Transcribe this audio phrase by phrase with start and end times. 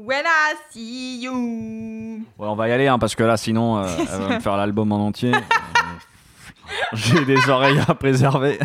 [0.00, 2.24] When I see you.
[2.38, 4.56] Ouais, on va y aller hein, parce que là, sinon, euh, elle va me faire
[4.56, 5.32] l'album en entier.
[6.92, 8.60] J'ai des oreilles à préserver.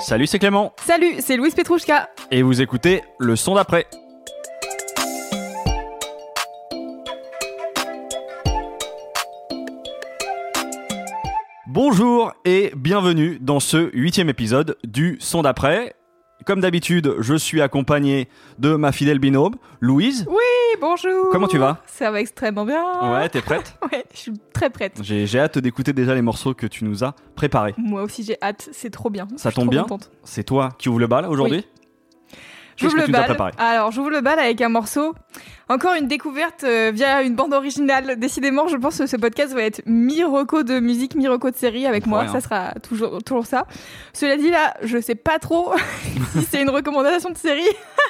[0.00, 0.72] Salut, c'est Clément.
[0.84, 2.10] Salut, c'est Louise Petrouchka.
[2.32, 3.86] Et vous écoutez le son d'après.
[11.72, 15.94] Bonjour et bienvenue dans ce huitième épisode du son d'après.
[16.44, 20.26] Comme d'habitude, je suis accompagné de ma fidèle binôme, Louise.
[20.28, 21.28] Oui, bonjour.
[21.30, 21.80] Comment tu vas?
[21.86, 23.12] Ça va extrêmement bien.
[23.12, 23.78] Ouais, t'es prête?
[23.92, 24.98] Ouais, je suis très prête.
[25.00, 27.74] J'ai j'ai hâte d'écouter déjà les morceaux que tu nous as préparés.
[27.78, 29.28] Moi aussi j'ai hâte, c'est trop bien.
[29.36, 30.10] Ça Je tombe bien contente.
[30.24, 31.64] C'est toi qui ouvre le bal aujourd'hui?
[32.80, 33.28] Qu'est-ce J'ouvre que le tu nous as bal.
[33.36, 35.14] préparé Alors, j'ouvre le bal avec un morceau.
[35.68, 38.18] Encore une découverte euh, via une bande originale.
[38.18, 42.06] Décidément, je pense que ce podcast va être mi-reco de musique, mi-reco de série avec
[42.06, 42.20] moi.
[42.20, 42.32] Ouais, hein.
[42.32, 43.66] Ça sera toujours, toujours ça.
[44.12, 45.72] Cela dit, là, je sais pas trop
[46.32, 47.60] si c'est une recommandation de série.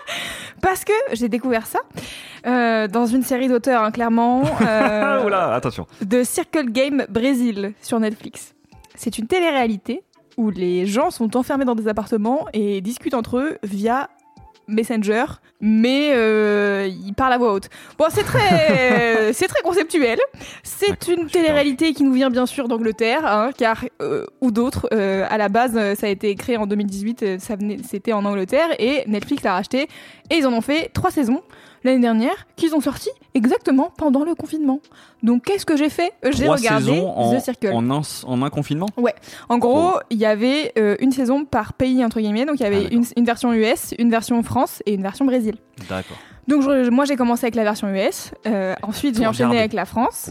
[0.63, 1.81] Parce que j'ai découvert ça
[2.47, 4.43] euh, dans une série d'auteurs, hein, clairement.
[4.63, 5.87] euh, Oula, attention.
[6.01, 8.55] de Circle Game Brésil sur Netflix.
[8.95, 10.03] C'est une télé-réalité
[10.37, 14.09] où les gens sont enfermés dans des appartements et discutent entre eux via
[14.71, 15.25] Messenger,
[15.61, 17.69] mais euh, ils parlent à voix haute.
[17.99, 20.19] Bon, c'est très, c'est très conceptuel.
[20.63, 24.89] C'est une télé-réalité qui nous vient bien sûr d'Angleterre, hein, car euh, ou d'autres.
[24.93, 28.13] euh, à la base, euh, ça a été créé en 2018, euh, ça venait, c'était
[28.13, 29.89] en Angleterre et Netflix l'a racheté
[30.31, 31.43] et ils en ont fait trois saisons
[31.85, 34.81] l'année dernière qu'ils ont sorti exactement pendant le confinement.
[35.23, 36.13] Donc qu'est-ce que j'ai fait?
[36.31, 37.73] J'ai regardé en, The Circle.
[37.73, 38.89] en un, en un confinement?
[39.49, 42.65] En gros, il y avait euh, une saison par pays entre guillemets, donc il y
[42.65, 42.99] Ah, avait d'accord.
[42.99, 45.57] une, une version US, une version France et une version Brésil.
[45.89, 46.17] D'accord.
[46.49, 49.85] Donc je- moi j'ai commencé avec la version US, euh, ensuite j'ai enchaîné avec la
[49.85, 50.31] France.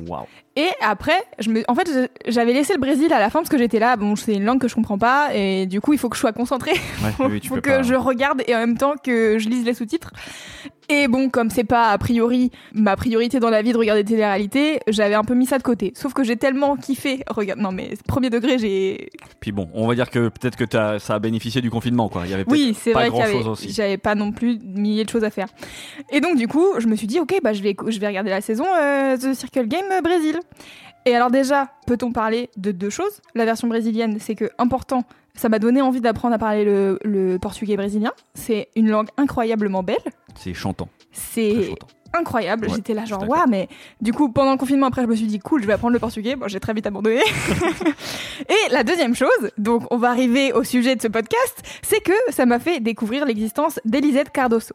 [0.60, 3.58] Et après je me, en fait j'avais laissé le Brésil à la fin parce que
[3.58, 6.10] j'étais là, bon c'est une langue que je comprends pas et du coup il faut
[6.10, 7.82] que je sois concentrée Ouais, faut, oui, tu faut que pas.
[7.84, 10.12] je regarde et en même temps que je lise les sous-titres.
[10.92, 14.80] Et bon, comme c'est pas a priori ma priorité dans la vie de regarder télé-réalité,
[14.88, 15.94] j'avais un peu mis ça de côté.
[15.96, 19.12] Sauf que j'ai tellement kiffé, regarde, non mais premier degré, j'ai.
[19.40, 20.66] Puis bon, on va dire que peut-être que
[21.00, 22.24] ça a bénéficié du confinement, quoi.
[22.26, 23.72] Il y avait Oui, c'est pas vrai grand-chose avait, aussi.
[23.72, 25.48] j'avais pas non plus milliers de choses à faire.
[26.12, 28.32] Et donc du coup, je me suis dit, ok, bah je vais, je vais regarder
[28.32, 30.40] la saison euh, The Circle Game euh, Brésil.
[31.06, 33.22] Et alors déjà, peut-on parler de deux choses?
[33.36, 35.04] La version brésilienne, c'est que important.
[35.36, 38.12] Ça m'a donné envie d'apprendre à parler le, portugais brésilien.
[38.34, 39.98] C'est une langue incroyablement belle.
[40.36, 40.90] C'est chantant.
[41.12, 41.88] C'est chantant.
[42.14, 42.68] incroyable.
[42.68, 43.68] Ouais, J'étais là genre waouh, mais
[44.02, 46.00] du coup pendant le confinement après je me suis dit cool, je vais apprendre le
[46.00, 46.36] portugais.
[46.36, 47.22] Bon, j'ai très vite abandonné.
[48.50, 52.14] Et la deuxième chose, donc on va arriver au sujet de ce podcast, c'est que
[52.30, 54.74] ça m'a fait découvrir l'existence d'Elisette Cardoso.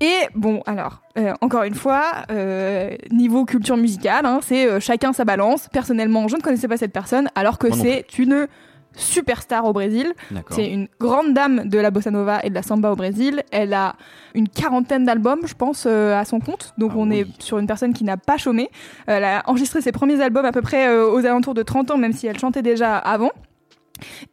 [0.00, 5.12] Et bon, alors euh, encore une fois, euh, niveau culture musicale, hein, c'est euh, chacun
[5.12, 5.68] sa balance.
[5.72, 8.48] Personnellement, je ne connaissais pas cette personne, alors que c'est une
[8.96, 10.12] superstar au Brésil.
[10.50, 13.42] C'est une grande dame de la bossa nova et de la samba au Brésil.
[13.50, 13.96] Elle a
[14.34, 16.72] une quarantaine d'albums, je pense, euh, à son compte.
[16.78, 17.20] Donc Ah on oui.
[17.20, 18.70] est sur une personne qui n'a pas chômé.
[19.06, 21.98] Elle a enregistré ses premiers albums à peu près euh, aux alentours de 30 ans,
[21.98, 23.30] même si elle chantait déjà avant.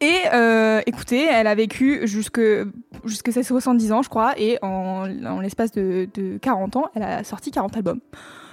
[0.00, 2.40] Et euh, écoutez, elle a vécu jusque
[3.04, 7.02] jusque ses 70 ans, je crois, et en, en l'espace de, de 40 ans, elle
[7.04, 8.00] a sorti 40 albums.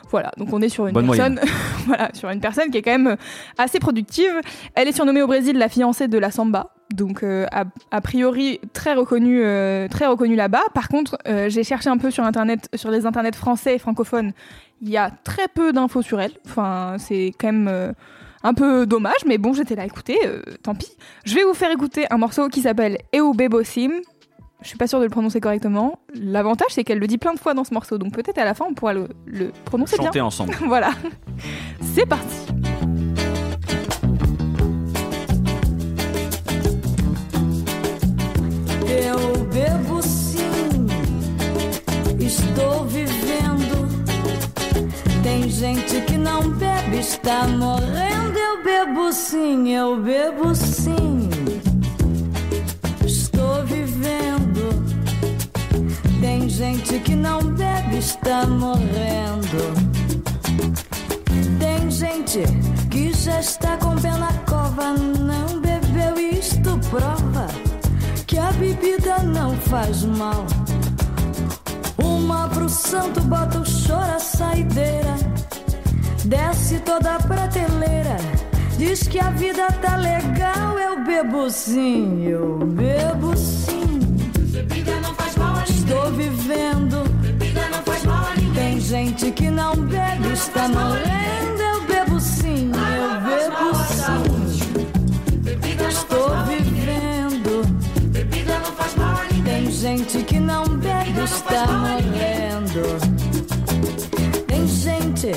[0.10, 1.40] Voilà, donc on est sur une Bonne personne,
[1.86, 3.16] voilà, sur une personne qui est quand même
[3.58, 4.42] assez productive.
[4.76, 8.60] Elle est surnommée au Brésil la fiancée de la samba, donc euh, a, a priori
[8.74, 10.64] très reconnue, euh, très reconnue là-bas.
[10.74, 14.34] Par contre, euh, j'ai cherché un peu sur internet, sur les internets français et francophones,
[14.82, 16.32] il y a très peu d'infos sur elle.
[16.46, 17.92] Enfin, c'est quand même euh,
[18.44, 20.92] un peu dommage, mais bon, j'étais là, écoutez, euh, tant pis.
[21.26, 23.92] Je vais vous faire écouter un morceau qui s'appelle Eu Bebo Sim.
[24.62, 26.00] Je suis pas sûre de le prononcer correctement.
[26.14, 28.54] L'avantage, c'est qu'elle le dit plein de fois dans ce morceau, donc peut-être à la
[28.54, 30.08] fin, on pourra le, le prononcer bien.
[30.08, 30.54] Chanter ensemble.
[30.68, 30.92] Voilà.
[31.94, 32.46] C'est parti.
[38.88, 40.88] Eu bebo sim,
[42.20, 43.88] estou vivendo.
[45.24, 48.38] Tem gente que não bebe, está morrendo.
[48.38, 51.30] Eu bebo sim, eu bebo sim,
[56.60, 59.64] gente que não bebe está morrendo.
[61.58, 62.42] Tem gente
[62.92, 67.48] que já está com pé na cova, não bebeu isto prova
[68.28, 70.46] que a bebida não faz mal.
[72.04, 75.16] Uma pro santo bota o choro a saideira,
[76.26, 78.18] desce toda a prateleira.
[78.78, 83.69] Diz que a vida tá legal, eu bebo sim, eu bebo sim.
[85.90, 87.04] Estou vivendo.
[87.20, 88.54] Bebida não faz mal a ninguém.
[88.54, 91.62] Tem gente que não bebe, está morrendo.
[91.64, 94.84] Eu bebo sim, eu bebo sim.
[95.40, 97.66] Bebida não Estou vivendo.
[98.12, 99.64] Bebida não faz mal a ninguém.
[99.64, 102.84] Tem gente que não bebe, está morrendo.
[104.46, 105.32] Tem gente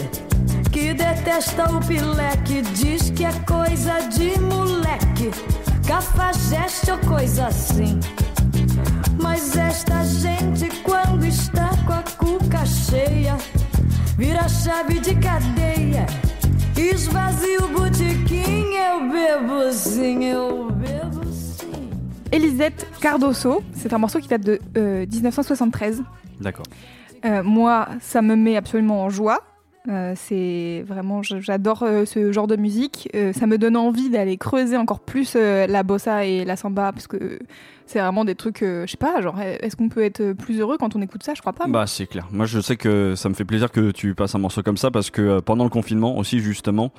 [0.71, 5.31] que detesta o pileque, diz que é coisa de moleque,
[5.89, 7.99] cafajeste ou coisa assim.
[9.19, 9.62] Mas esta
[14.73, 16.07] chave de cadeia,
[16.77, 18.73] esvazia o botequim.
[18.75, 21.91] Eu bebo sim, eu bebo sim.
[22.31, 26.03] Elisette Cardoso, c'est un morceau qui date de euh, 1973.
[26.41, 26.65] D'accord.
[27.25, 29.41] Euh, moi, ça me met absolument en joie.
[29.89, 33.09] Euh, c'est vraiment, j'adore euh, ce genre de musique.
[33.17, 37.07] Euh, ça me donne envie d'aller creuser encore plus la bossa et la samba parce
[37.07, 37.39] que
[37.87, 40.97] c'est vraiment des trucs, je sais pas, genre, est-ce qu'on peut être plus heureux quand
[40.97, 41.35] on écoute ça?
[41.35, 41.67] Je crois pas.
[41.67, 42.29] Bah c'est clair.
[42.31, 44.91] Moi je sais que ça me fait plaisir que tu passes un morceau comme ça
[44.91, 46.93] parce que pendant le confinement aussi justement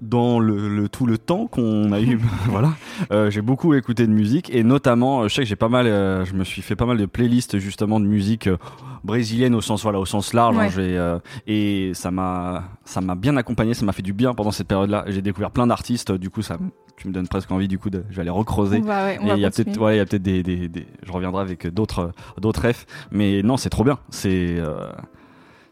[0.00, 2.16] dans le, le- tout le temps qu'on a eu
[2.48, 2.72] voilà
[3.12, 5.86] euh, j'ai beaucoup écouté de musique et notamment euh, je sais que j'ai pas mal
[5.86, 8.56] euh, je me suis fait pas mal de playlists justement de musique euh,
[9.04, 11.20] brésilienne au sens voilà au sens large hein, Ouais.
[11.46, 14.90] et ça m'a ça m'a bien accompagné ça m'a fait du bien pendant cette période
[14.90, 16.58] là j'ai découvert plein d'artistes du coup ça
[16.96, 19.26] tu me donnes presque envie du coup de je vais aller recreuser va, ouais, on
[19.28, 21.42] et il y a peut-être, ouais, il y a peut-être des, des, des- je reviendrai
[21.42, 22.86] avec d'autres, d'autres refs.
[23.10, 23.98] Mais non, c'est trop bien.
[24.08, 24.56] C'est,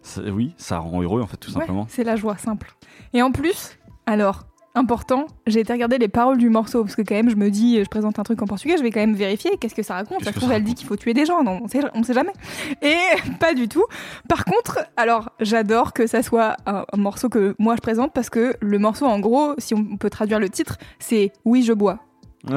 [0.02, 1.86] c'est- oui, ça rend heureux en fait, tout Ouais, simplement.
[1.88, 2.74] c'est la joie simple.
[3.14, 7.14] Et en plus, alors, important, j'ai été regarder les paroles du morceau parce que quand
[7.14, 9.56] même, je me dis, je présente un truc en portugais, je vais quand même vérifier
[9.58, 10.24] qu'est-ce que ça raconte.
[10.24, 12.14] Ça se trouve, elle dit qu'il faut tuer des gens, non, on sait, on sait
[12.14, 12.32] jamais.
[12.82, 12.96] Et
[13.40, 13.84] pas du tout.
[14.28, 18.30] Par contre, alors, j'adore que ça soit un, un morceau que moi je présente parce
[18.30, 22.00] que le morceau, en gros, si on peut traduire le titre, c'est Oui, je bois.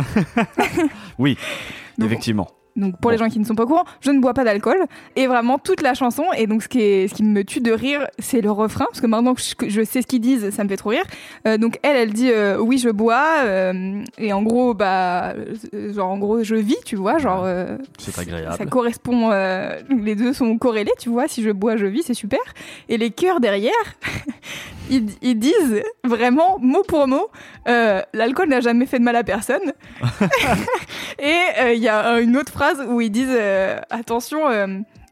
[1.19, 1.37] Oui,
[1.97, 2.47] Donc, effectivement.
[2.77, 4.77] Donc pour les gens qui ne sont pas au courant, je ne bois pas d'alcool
[5.15, 7.71] et vraiment toute la chanson et donc ce qui est ce qui me tue de
[7.71, 10.69] rire, c'est le refrain parce que maintenant que je, sais ce qu'ils disent, ça me
[10.69, 11.03] fait trop rire.
[11.47, 15.33] Euh, donc elle elle dit euh, oui, je bois euh, et en gros bah
[15.73, 17.47] genre en gros je vis, tu vois, genre
[17.97, 18.55] C'est agréable.
[18.55, 19.31] ça correspond
[19.89, 22.39] les deux sont corrélés, tu vois, si je bois, je vis, c'est super.
[22.89, 23.73] Et les chœurs derrière,
[24.91, 27.29] ils, ils disent vraiment mot pour mot
[27.65, 29.73] l'alcool n'a jamais fait de mal à personne.
[31.19, 34.67] Et il y a une autre phrase où ils disent euh, attention, euh,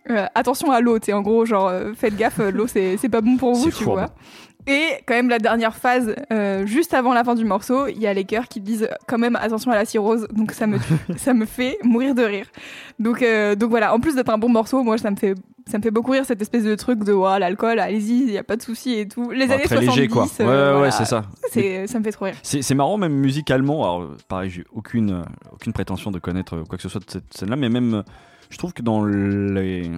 [0.10, 1.00] euh, attention à l'eau.
[1.00, 4.10] Tu en gros, genre faites gaffe, l'eau c'est c'est pas bon pour vous, tu vois.
[4.68, 8.07] Et quand même la dernière phase, euh, juste avant la fin du morceau, il y
[8.07, 10.28] a les chœurs qui disent quand même attention à la cirrhose.
[10.31, 10.80] Donc ça me
[11.18, 12.48] ça me fait mourir de rire.
[12.98, 13.94] Donc euh, donc voilà.
[13.94, 15.36] En plus d'être un bon morceau, moi ça me fait
[15.68, 18.38] ça me fait beaucoup rire cette espèce de truc de oh, l'alcool, allez-y, il y
[18.38, 19.32] a pas de souci et tout.
[19.32, 20.24] Les années très 70, léger, quoi.
[20.24, 20.80] Ouais, euh, ouais, voilà.
[20.82, 21.24] ouais, c'est ça.
[21.52, 22.36] C'est ça me fait trop rire.
[22.44, 23.84] C'est, marrant, même musicalement.
[23.84, 27.56] Alors, pareil, j'ai aucune, aucune prétention de connaître quoi que ce soit de cette scène-là,
[27.56, 28.04] mais même,
[28.50, 29.90] je trouve que dans les.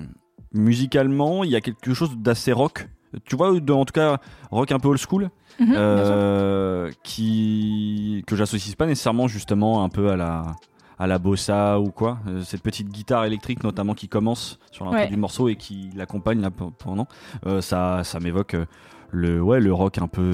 [0.53, 2.87] Musicalement, il y a quelque chose d'assez rock.
[3.25, 4.19] Tu vois, de- en tout cas,
[4.49, 5.29] rock un peu old school.
[5.59, 10.55] Mhm, euh, qui que j'associe pas nécessairement justement un peu à la
[10.99, 14.99] à la bossa ou quoi Euh, cette petite guitare électrique notamment qui commence sur l'intro
[14.99, 15.07] Ouais.
[15.07, 17.07] du morceau et qui l'accompagne là pe- pendant
[17.45, 18.65] euh, ça ça m'évoque euh,
[19.11, 20.33] le ouais le rock un peu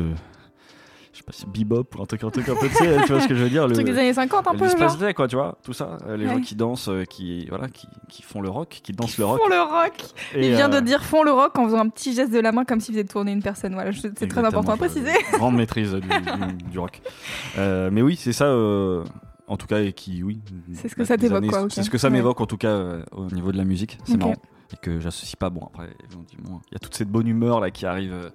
[1.11, 3.11] je sais pas si bebop ou un truc un truc un peu tu sais tu
[3.11, 4.67] vois ce que je veux dire le truc des années 50 un peu.
[4.67, 8.41] Presley, quoi tu vois tout ça les gens qui dansent qui voilà qui, qui font
[8.41, 9.93] le rock qui dansent le rock Font le rock.
[10.33, 12.39] Et, Il vient euh, de dire font le rock en faisant un petit geste de
[12.39, 13.73] la main comme s'il faisait tourner une personne.
[13.75, 15.11] Voilà, c'est très important à préciser.
[15.33, 16.99] Grande maîtrise du, du- du rock.
[17.59, 19.03] Euh, mais oui, c'est ça, euh,
[19.53, 20.39] en tout cas, et qui, oui.
[20.73, 21.67] C'est ce que ça t'évoque, quoi.
[21.69, 22.13] C'est ce que ça Ouais.
[22.13, 23.97] m'évoque, en tout cas, euh, au niveau de la musique.
[24.03, 24.33] C'est marrant.
[24.73, 25.49] Et que j'associe pas.
[25.49, 28.29] Bon, après, il y a toute cette bonne humeur là qui arrive euh,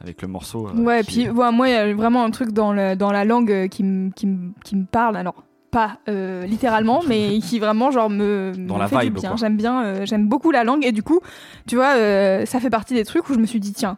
[0.00, 0.68] avec le morceau.
[0.68, 3.24] euh, Ouais, qui- puis moi, il y a vraiment un truc dans, le, dans la
[3.24, 4.26] langue qui, me- qui,
[4.64, 5.16] qui parle.
[5.16, 9.20] Alors, pas euh, littéralement, mais qui vraiment, genre, me, Dans me la fait vibe, du
[9.20, 9.36] bien.
[9.36, 10.84] J'aime bien, euh, j'aime beaucoup la langue.
[10.84, 11.20] Et du coup,
[11.68, 13.96] tu vois, euh, ça fait partie des trucs où je me suis dit, tiens,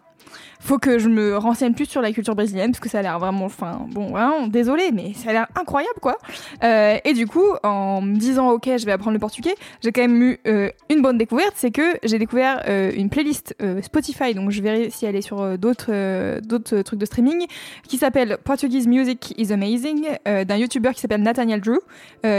[0.61, 3.19] faut que je me renseigne plus sur la culture brésilienne parce que ça a l'air
[3.19, 6.17] vraiment, enfin, bon, vraiment, désolé, mais ça a l'air incroyable, quoi.
[6.65, 10.03] Euh, et du coup, en me disant, ok, je vais apprendre le portugais, j'ai quand
[10.03, 14.51] même eu euh, une bonne découverte, c'est que j'ai découvert euh, une playlist Spotify, donc
[14.51, 17.47] je verrai si elle est sur d'autres d'autres trucs de streaming,
[17.89, 21.79] qui s'appelle Portuguese Music is Amazing, d'un YouTuber qui s'appelle Nathaniel Drew,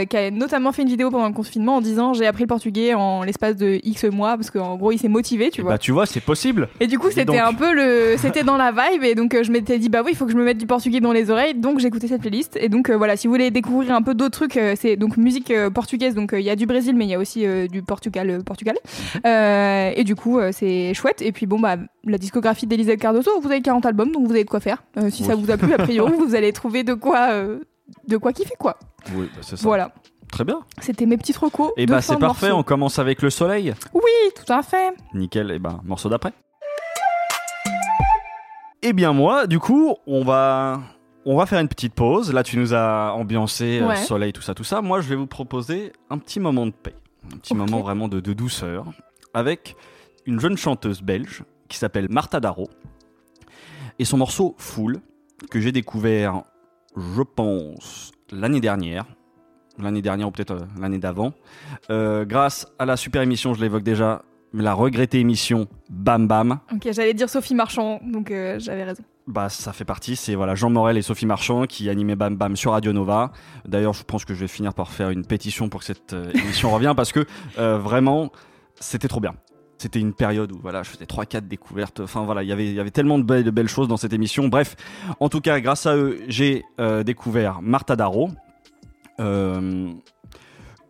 [0.05, 2.93] qui a notamment fait une vidéo pendant le confinement en disant j'ai appris le portugais
[2.93, 5.73] en l'espace de X mois parce qu'en gros il s'est motivé, tu Eh vois.
[5.73, 6.69] Bah, tu vois, c'est possible.
[6.79, 7.78] Et du coup, c'était un peu le,
[8.17, 10.31] c'était dans la vibe et donc euh, je m'étais dit bah oui, il faut que
[10.31, 11.55] je me mette du portugais dans les oreilles.
[11.55, 14.13] Donc j'ai écouté cette playlist et donc euh, voilà, si vous voulez découvrir un peu
[14.13, 16.15] d'autres trucs, euh, c'est donc musique portugaise.
[16.15, 18.75] Donc il y a du Brésil, mais il y a aussi du Portugal, Portugal.
[19.25, 21.21] Et du coup, c'est chouette.
[21.21, 24.43] Et puis bon bah la discographie d'Elisa Cardoso, vous avez 40 albums, donc vous avez
[24.43, 24.83] de quoi faire.
[25.09, 27.29] Si ça vous a plu, a priori, vous allez trouver de quoi,
[28.07, 28.77] de quoi kiffer quoi.
[29.15, 29.63] Oui, bah, c'est ça.
[29.63, 29.91] Voilà,
[30.31, 30.59] Très bien.
[30.81, 31.71] c'était mes petites recos.
[31.77, 33.73] Et de bah c'est parfait, on commence avec le soleil.
[33.93, 34.01] Oui,
[34.35, 34.93] tout à fait.
[35.13, 36.33] Nickel, et ben morceau d'après.
[38.81, 40.81] Eh bien moi, du coup, on va
[41.25, 42.33] on va faire une petite pause.
[42.33, 43.95] Là, tu nous as ambiancé euh, Ouais.
[43.97, 44.81] soleil, tout ça, tout ça.
[44.81, 46.95] Moi, je vais vous proposer un petit moment de paix,
[47.33, 48.85] un petit moment vraiment de, de douceur,
[49.33, 49.75] avec
[50.25, 52.69] une jeune chanteuse belge qui s'appelle Martha Darro
[53.99, 54.99] et son morceau Full
[55.51, 56.43] que j'ai découvert,
[56.95, 59.05] je pense, l'année dernière.
[59.77, 61.31] L'année dernière ou peut-être euh, l'année d'avant.
[61.89, 66.59] Euh, grâce à la super émission, je l'évoque déjà, la regrettée émission Bam Bam.
[66.73, 69.03] Ok, j'allais dire Sophie Marchand, donc euh, j'avais raison.
[69.27, 72.55] Bah, ça fait partie, c'est voilà Jean Morel et Sophie Marchand qui animaient Bam Bam
[72.55, 73.31] sur Radio Nova.
[73.67, 76.31] D'ailleurs, je pense que je vais finir par faire une pétition pour que cette euh,
[76.33, 77.25] émission revienne parce que
[77.59, 78.31] euh, vraiment,
[78.79, 79.35] c'était trop bien.
[79.77, 81.99] C'était une période où voilà, je faisais 3-4 découvertes.
[82.01, 83.97] Enfin voilà, il y avait- il y avait tellement de belles, de belles choses dans
[83.97, 84.47] cette émission.
[84.49, 84.75] Bref,
[85.21, 86.65] en tout cas, grâce à eux, j'ai
[87.05, 88.29] découvert Martha Darro.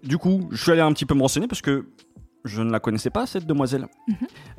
[0.04, 1.88] Du coup, je suis allé un petit peu me renseigner parce que
[2.46, 3.88] je ne la connaissais pas, cette demoiselle.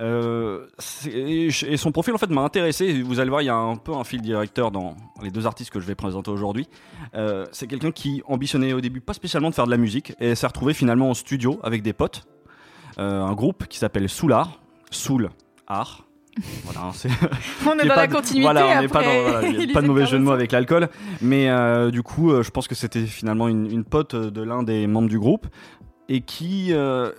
[0.01, 3.03] Euh, c'est- et, et son profil en fait m'a intéressé.
[3.03, 5.71] Vous allez voir, il y a un peu un fil directeur dans les deux artistes
[5.71, 6.69] que je vais présenter aujourd'hui.
[7.15, 10.35] Euh, c'est quelqu'un qui ambitionnait au début pas spécialement de faire de la musique et
[10.35, 12.25] s'est retrouvé finalement en studio avec des potes,
[12.99, 14.61] Euh, un groupe qui s'appelle Soular,
[14.91, 15.31] Soul
[15.67, 16.07] Art.
[16.65, 17.09] Voilà, hein, c'est
[17.67, 18.43] On est est dans pas la de- continuité.
[18.43, 20.19] Voilà, on n'est pas après dans, voilà, il y a Elisabeth pas de mauvais jeu
[20.19, 20.89] de mots avec l'alcool.
[21.23, 24.63] Mais euh, du coup, euh, je pense que c'était finalement une, une pote de l'un
[24.63, 25.47] des membres du groupe
[26.09, 27.11] et qui, euh,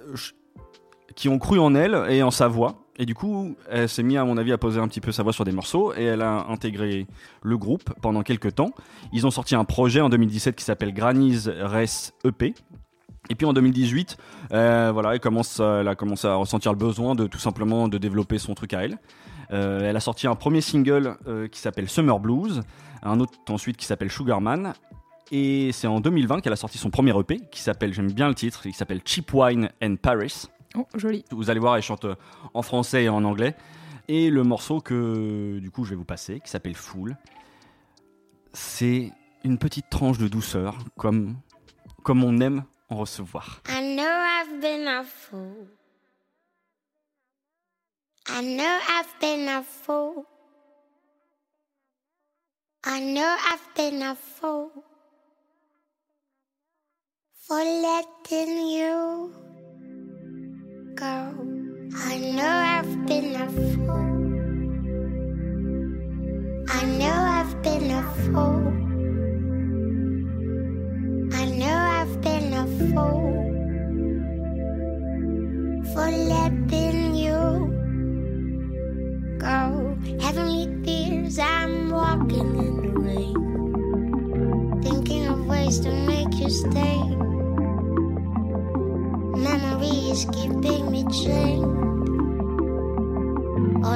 [1.15, 2.75] qui ont cru en elle et en sa voix.
[2.97, 5.23] Et du coup, elle s'est mise, à mon avis, à poser un petit peu sa
[5.23, 7.07] voix sur des morceaux et elle a intégré
[7.41, 8.71] le groupe pendant quelques temps.
[9.11, 12.53] Ils ont sorti un projet en 2017 qui s'appelle Granny's Race EP.
[13.29, 14.17] Et puis en 2018,
[14.51, 17.97] euh, voilà, elle, commence, elle a commencé à ressentir le besoin de tout simplement de
[17.97, 18.97] développer son truc à elle.
[19.53, 22.61] Euh, elle a sorti un premier single euh, qui s'appelle Summer Blues,
[23.03, 24.73] un autre ensuite qui s'appelle Sugarman.
[25.31, 28.35] Et c'est en 2020 qu'elle a sorti son premier EP qui s'appelle, j'aime bien le
[28.35, 30.47] titre, il s'appelle Cheap Wine and Paris.
[30.75, 31.25] Oh, joli.
[31.31, 32.15] Vous allez voir, elle chante euh,
[32.53, 33.55] en français et en anglais.
[34.07, 37.17] Et le morceau que du coup je vais vous passer, qui s'appelle Fool,
[38.53, 39.11] c'est
[39.43, 41.37] une petite tranche de douceur, comme,
[42.03, 43.61] comme on aime en recevoir.
[43.69, 45.67] I know I've been a fool.
[48.27, 50.25] I know I've been a fool.
[52.83, 54.71] I know I've been a fool
[57.33, 59.50] for letting you
[61.01, 61.33] go.
[61.95, 64.07] I know I've been a fool.
[66.69, 68.61] I know I've been a fool.
[71.33, 73.33] I know I've been a fool
[75.91, 77.41] for letting you
[79.39, 79.97] go.
[80.21, 83.37] Heavenly tears, I'm walking in the rain,
[84.83, 87.10] thinking of ways to make you stay.
[90.25, 91.65] Keeping me chained.
[93.83, 93.95] Oh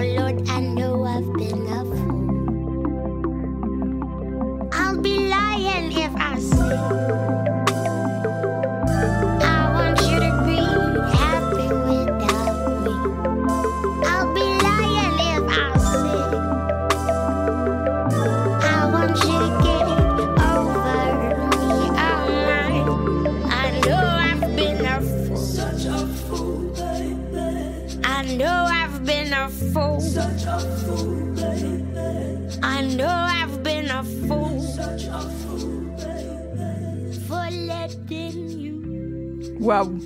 [32.95, 34.61] know I've been a fool.
[34.61, 37.19] Such a fool, baby.
[37.27, 39.57] For letting you.
[39.59, 39.97] Waouh.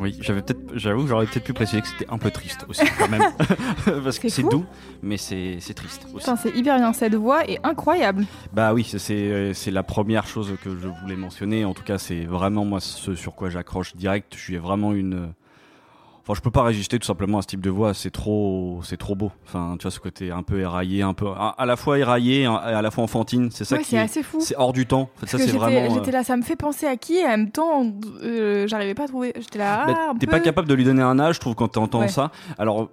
[0.00, 2.84] Oui, j'avais peut-être, j'avoue, que j'aurais peut-être pu préciser que c'était un peu triste aussi
[2.98, 3.22] quand même,
[4.04, 4.64] parce que C'est doux,
[5.02, 6.30] mais c'est c'est triste aussi.
[6.40, 6.92] C'est hyper bien.
[6.92, 8.24] Cette voix est incroyable.
[8.52, 11.64] Bah oui, c'est- c'est c'est la première chose que je voulais mentionner.
[11.64, 14.34] En tout cas, c'est vraiment moi ce sur quoi j'accroche direct.
[14.36, 15.32] Je suis vraiment une.
[16.28, 17.94] Enfin, je peux pas résister tout simplement à ce type de voix.
[17.94, 19.32] C'est trop, c'est trop beau.
[19.46, 22.42] Enfin, tu vois ce côté un peu éraillé, un peu à, à la fois éraillé,
[22.42, 23.48] et à la fois enfantine.
[23.50, 24.36] C'est ça Ouais, qui c'est est, assez fou.
[24.40, 25.08] c'est hors du temps.
[25.24, 25.94] Ça c'est vraiment.
[25.94, 27.90] j'étais là, ça me fait penser à qui et en même temps,
[28.22, 29.32] euh, j'arrivais pas à trouver.
[29.38, 29.86] J'étais là.
[29.86, 30.32] Bah, ah, T'es peu.
[30.32, 32.08] pas capable de lui donner un âge, je trouve, quand t'entends Ouais.
[32.08, 32.30] ça.
[32.58, 32.90] Alors,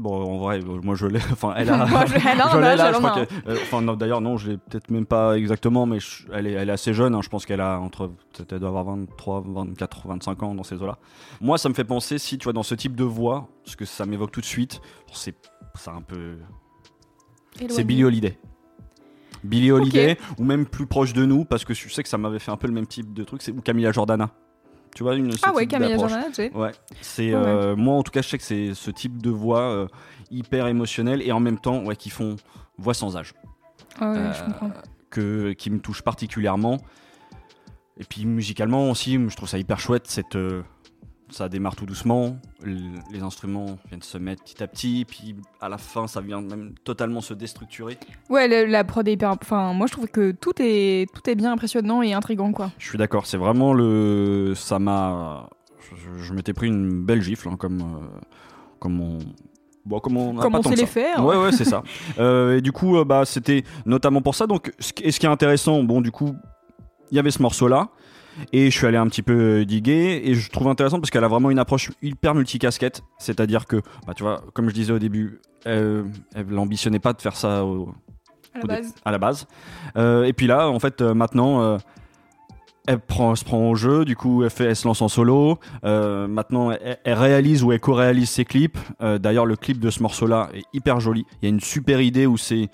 [0.00, 1.18] bon, en vrai, euh, moi je l'ai.
[1.32, 1.86] Enfin, elle a.
[1.86, 4.20] Moi, je- elle a un je l'ai là, je crois que- euh, Enfin, non, d'ailleurs,
[4.20, 7.14] non, je l'ai peut-être même pas exactement, mais je- elle, est, elle est assez jeune.
[7.14, 7.20] hein.
[7.22, 8.10] je pense qu'elle a entre.
[8.50, 10.98] Elle doit avoir 23, 24, 25 ans dans ces eaux-là.
[11.40, 13.84] Moi, ça me fait penser, si tu vois, dans ce type de voix, parce que
[13.84, 14.80] ça m'évoque tout de suite,
[15.12, 15.34] c'est
[15.74, 16.36] c'est un peu.
[17.68, 18.38] C'est Billie Holiday.
[19.44, 22.38] Billie Holiday, ou même plus proche de nous, parce que je sais que ça m'avait
[22.38, 24.30] fait un peu le même type de truc, c'est ou Camilla Jordana.
[24.94, 25.96] Tu vois, une Ah ouais, Camilla.
[25.96, 26.26] Jordana.
[26.54, 27.46] Ouais, c'est Ouais, ouais.
[27.46, 29.86] euh, moi en tout cas, je sais que c'est ce type de voix euh,
[30.30, 32.36] hyper émotionnelle et en même temps, ouais, qui font
[32.76, 33.32] voix sans âge,
[34.00, 34.70] Ah ouais, Euh, je comprends.
[35.10, 36.78] que qui me touche particulièrement.
[37.98, 40.06] Et puis musicalement aussi, je trouve ça hyper chouette.
[40.08, 40.36] Cette,
[41.30, 45.78] ça démarre tout doucement, les instruments viennent se mettre petit à petit, puis à la
[45.78, 47.98] fin, ça vient même totalement se déstructurer.
[48.28, 49.30] Ouais, le- la prod est hyper.
[49.40, 52.70] Enfin, moi je trouve que tout est, tout est bien impressionnant et intrigant, quoi.
[52.78, 54.52] Je suis d'accord, c'est vraiment le.
[54.56, 55.48] Ça m'a.
[55.94, 57.80] Je, je m'étais pris une belle gifle, hein, comme.
[57.80, 58.18] euh,
[58.78, 59.18] comme on.
[59.86, 60.86] Bon, comme on, a Comme pas on tant sait les ça.
[60.88, 61.24] faire.
[61.24, 61.82] Ouais, ouais, c'est ça.
[62.18, 64.46] Euh, et du coup, euh, bah, c'était notamment pour ça.
[64.46, 66.34] Donc, ce, et ce qui est intéressant, bon, du coup,
[67.10, 67.88] il y avait ce morceau-là.
[68.52, 70.22] Et je suis allé un petit peu euh, diguer.
[70.24, 73.02] Et je trouve intéressant parce qu'elle a vraiment une approche hyper multicasquette.
[73.18, 77.20] C'est-à-dire que, bah, tu vois, comme je disais au début, euh, elle n'ambitionnait pas de
[77.20, 77.94] faire ça au,
[78.54, 78.94] À la au base.
[79.04, 79.46] à la base.
[79.96, 81.78] Euh, et puis là, en fait, euh, maintenant,
[82.86, 85.58] elle prend, se prend au jeu, du coup, elle, fait, elle se lance en solo.
[85.82, 88.78] Maintenant, elle, elle réalise ou elle co-réalise ses clips.
[89.00, 91.26] D'ailleurs, le clip de ce morceau-là est hyper joli.
[91.40, 92.68] Il y a une super idée où c'est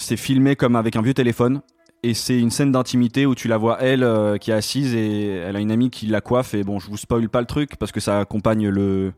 [0.00, 1.60] c'est filmé comme avec un vieux téléphone.
[2.02, 5.28] Et c'est une scène d'intimité où tu la vois elle euh, qui est assise et
[5.28, 6.54] elle a une amie qui la coiffe.
[6.54, 9.12] Et bon, je vous spoil pas le truc parce que ça accompagne le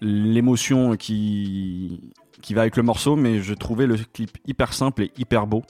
[0.00, 2.00] l'émotion qui
[2.42, 5.62] qui va avec le morceau, mais je trouvais le clip hyper simple et hyper beau.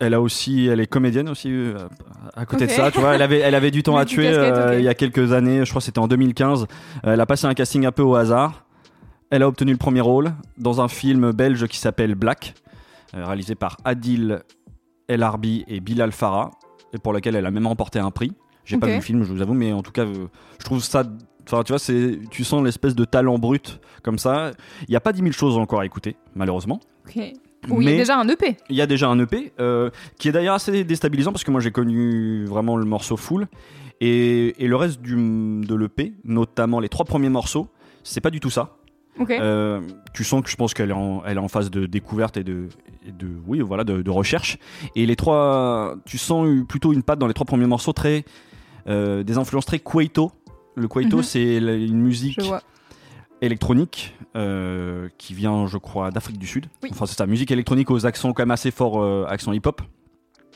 [0.00, 1.78] Elle a aussi, elle est comédienne aussi euh,
[2.34, 3.14] à côté de ça, tu vois.
[3.14, 5.64] Elle avait, elle avait du temps à tuer euh, il y a quelques années.
[5.64, 6.62] Je crois que c'était en 2015.
[6.62, 8.64] Euh, Elle a passé un casting un peu au hasard.
[9.30, 12.54] Elle a obtenu le premier rôle dans un film belge qui s'appelle Black,
[13.12, 14.42] réalisé par Adil
[15.08, 16.50] El Arbi et Bilal Farah,
[16.92, 18.32] et pour lequel elle a même remporté un prix.
[18.64, 20.26] J'ai pas vu le film, je vous avoue, mais en tout cas, euh,
[20.58, 21.04] je trouve ça.
[21.46, 24.52] Enfin, tu vois, c'est, tu sens l'espèce de talent brut comme ça.
[24.88, 26.80] Il n'y a pas 10 000 choses encore à écouter, malheureusement.
[27.06, 27.32] Ok.
[27.70, 28.56] Oui, il y a déjà un EP.
[28.68, 31.60] Il y a déjà un EP euh, qui est d'ailleurs assez déstabilisant parce que moi
[31.60, 33.46] j'ai connu vraiment le morceau full
[34.02, 37.68] et, et le reste du, de l'EP, notamment les trois premiers morceaux,
[38.02, 38.76] c'est pas du tout ça.
[39.20, 39.80] Euh,
[40.12, 42.42] tu sens que je pense qu'elle est, en- elle est en phase de découverte et
[42.44, 42.68] de,
[43.06, 44.58] et de oui voilà de, de recherche.
[44.96, 48.24] Et les trois, tu sens plutôt une patte dans les trois premiers morceaux très
[48.88, 50.32] euh, des influences très Kwaito.
[50.74, 51.22] Le Kwaito Mhm.
[51.22, 52.40] c'est une musique
[53.40, 56.66] électronique euh, qui vient, je crois, d'Afrique du Sud.
[56.82, 56.88] Oui.
[56.92, 59.82] Enfin, c'est ça, musique électronique aux accents quand même assez forts, accent hip-hop.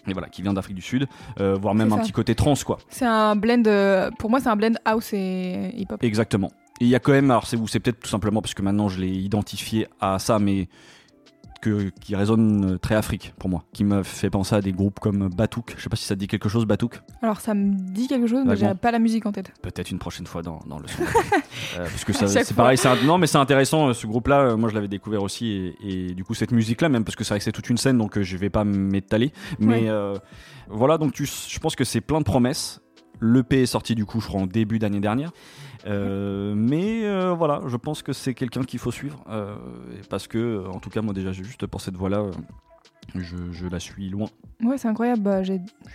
[0.07, 1.07] Et voilà, qui vient d'Afrique du Sud,
[1.39, 2.03] euh, voire même un ça.
[2.03, 2.79] petit côté trans, quoi.
[2.89, 3.63] C'est un blend.
[3.67, 6.03] euh, Pour moi, c'est un blend house et hip-hop.
[6.03, 6.51] Exactement.
[6.81, 9.01] Il y a quand même, alors c'est c'est peut-être tout simplement parce que maintenant je
[9.01, 10.69] l'ai identifié à ça, mais
[11.61, 15.01] que, qui résonne euh, très Afrique pour moi, qui m'a fait penser à des groupes
[15.01, 15.75] comme Batouk.
[15.77, 17.01] Je sais pas si ça te dit quelque chose, Batouk.
[17.21, 19.53] Alors, ça me dit quelque chose, mais j'ai pas la musique en tête.
[19.61, 21.03] Peut-être une prochaine fois dans, dans le son.
[21.77, 24.57] Euh, parce que ça- c'est pareil, c'est un- non mais c'est intéressant euh, ce groupe-là.
[24.57, 27.31] Moi je l'avais découvert aussi et, et du coup cette musique-là même parce que c'est
[27.35, 29.33] vrai que c'est toute une scène donc je vais pas m'étaler.
[29.59, 29.89] Mais Ouais.
[29.89, 30.15] euh,
[30.69, 32.81] voilà donc tu, je pense que c'est plein de promesses.
[33.21, 35.31] L'EP est sorti du coup je crois en début d'année dernière.
[35.89, 39.57] Euh, mais euh, voilà, je pense que c'est quelqu'un qu'il faut suivre euh,
[40.11, 42.25] parce que en tout cas moi déjà juste pour cette voix-là,
[43.15, 44.29] je, je la suis loin.
[44.63, 45.23] Ouais, c'est incroyable.
[45.23, 45.41] Bah,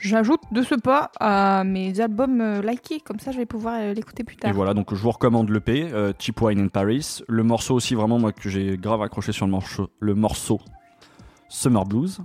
[0.01, 4.37] J'ajoute de ce pas à mes albums likés, comme ça je vais pouvoir l'écouter plus
[4.37, 4.49] tard.
[4.49, 7.19] Et voilà, donc je vous recommande l'EP, Cheap Wine in Paris.
[7.27, 10.59] Le morceau aussi, vraiment, moi, que j'ai grave accroché sur le morceau, le morceau
[11.49, 12.19] Summer Blues.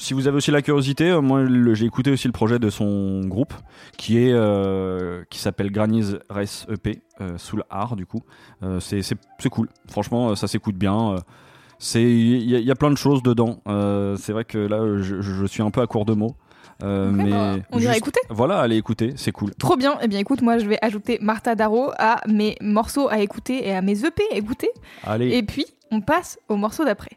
[0.00, 3.20] Si vous avez aussi la curiosité, euh, moi, j'ai écouté aussi le projet de son
[3.26, 3.52] groupe,
[3.98, 8.20] qui est euh, qui s'appelle Granny's Race EP, euh, sous le art, du coup.
[8.62, 9.02] Euh, c'est
[9.50, 9.68] cool.
[9.90, 11.16] Franchement, ça s'écoute bien.
[11.78, 13.60] c'est Il y, a- il y a plein de choses dedans.
[14.16, 16.34] C'est vrai que là, je, je suis un peu à court de mots.
[16.82, 18.20] Euh, mais bah, on ira écouter?
[18.30, 19.54] Voilà, allez écouter, c'est cool.
[19.56, 19.98] Trop bien.
[20.00, 23.74] Eh bien, écoute, moi je vais ajouter Martha Darro à mes morceaux à écouter et
[23.74, 24.70] à mes EP à écouter.
[25.04, 25.36] Allez.
[25.36, 27.10] Et puis, on passe au morceau d'après.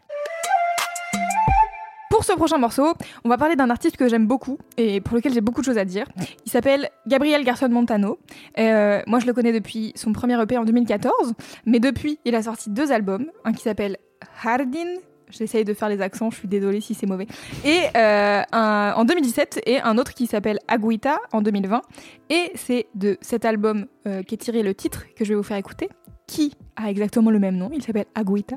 [2.24, 2.94] Pour ce prochain morceau,
[3.26, 5.78] on va parler d'un artiste que j'aime beaucoup et pour lequel j'ai beaucoup de choses
[5.78, 6.06] à dire.
[6.46, 8.18] Il s'appelle Gabriel Garson Montano.
[8.60, 11.34] Euh, moi, je le connais depuis son premier EP en 2014,
[11.66, 13.26] mais depuis, il a sorti deux albums.
[13.44, 13.98] Un qui s'appelle
[14.42, 14.94] Hardin.
[15.32, 17.28] J'essaye de faire les accents, je suis désolée si c'est mauvais.
[17.66, 21.82] Et euh, un- en 2017 et un autre qui s'appelle Aguita en 2020.
[22.30, 25.58] Et c'est de cet album euh, qu'est tiré le titre que je vais vous faire
[25.58, 25.90] écouter,
[26.28, 27.70] qui a exactement le même nom.
[27.74, 28.56] Il s'appelle Aguita.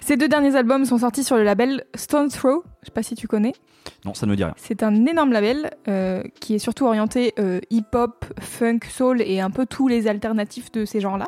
[0.00, 2.62] Ces deux derniers albums sont sortis sur le label Stone Throw.
[2.82, 3.52] Je sais pas si tu connais.
[4.04, 4.54] Non, ça ne me dit rien.
[4.56, 9.50] C'est un énorme label euh, qui est surtout orienté euh, hip-hop, funk, soul et un
[9.50, 11.26] peu tous les alternatifs de ces genres-là.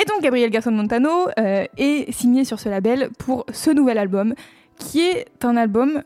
[0.00, 4.34] Et donc Gabriel Garson Montano euh, est signé sur ce label pour ce nouvel album,
[4.78, 6.02] qui est un album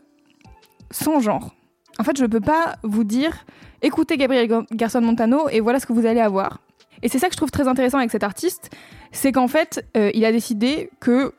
[0.91, 1.55] sans genre.
[1.97, 3.45] En fait, je ne peux pas vous dire
[3.81, 6.59] écoutez Gabriel Gar- Garson Montano et voilà ce que vous allez avoir.
[7.05, 8.71] Et c'est ça que je trouve très intéressant avec cet artiste,
[9.11, 11.33] c'est qu'en fait, euh, il a décidé que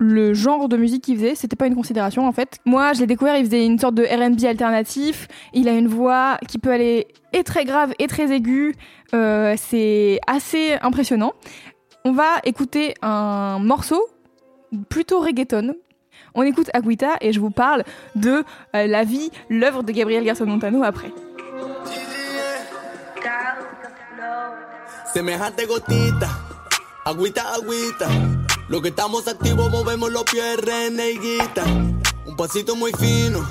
[0.00, 2.58] le genre de musique qu'il faisait, c'était pas une considération en fait.
[2.64, 5.28] Moi, je l'ai découvert, il faisait une sorte de R&B alternatif.
[5.54, 8.74] Il a une voix qui peut aller et très grave et très aiguë.
[9.14, 11.34] Euh, c'est assez impressionnant.
[12.04, 14.04] On va écouter un morceau
[14.88, 15.76] plutôt reggaeton.
[16.34, 17.84] On écoute Aguita et je vous parle
[18.16, 18.42] de
[18.74, 21.12] euh, la vie, l'œuvre de Gabriel Garcia Montano après.
[25.12, 26.40] Semejante gotita,
[27.04, 28.08] agüita, agüita.
[28.68, 31.64] Lo que estamos activos, movemos los pies, reneguita.
[32.24, 33.46] Un pasito muy fino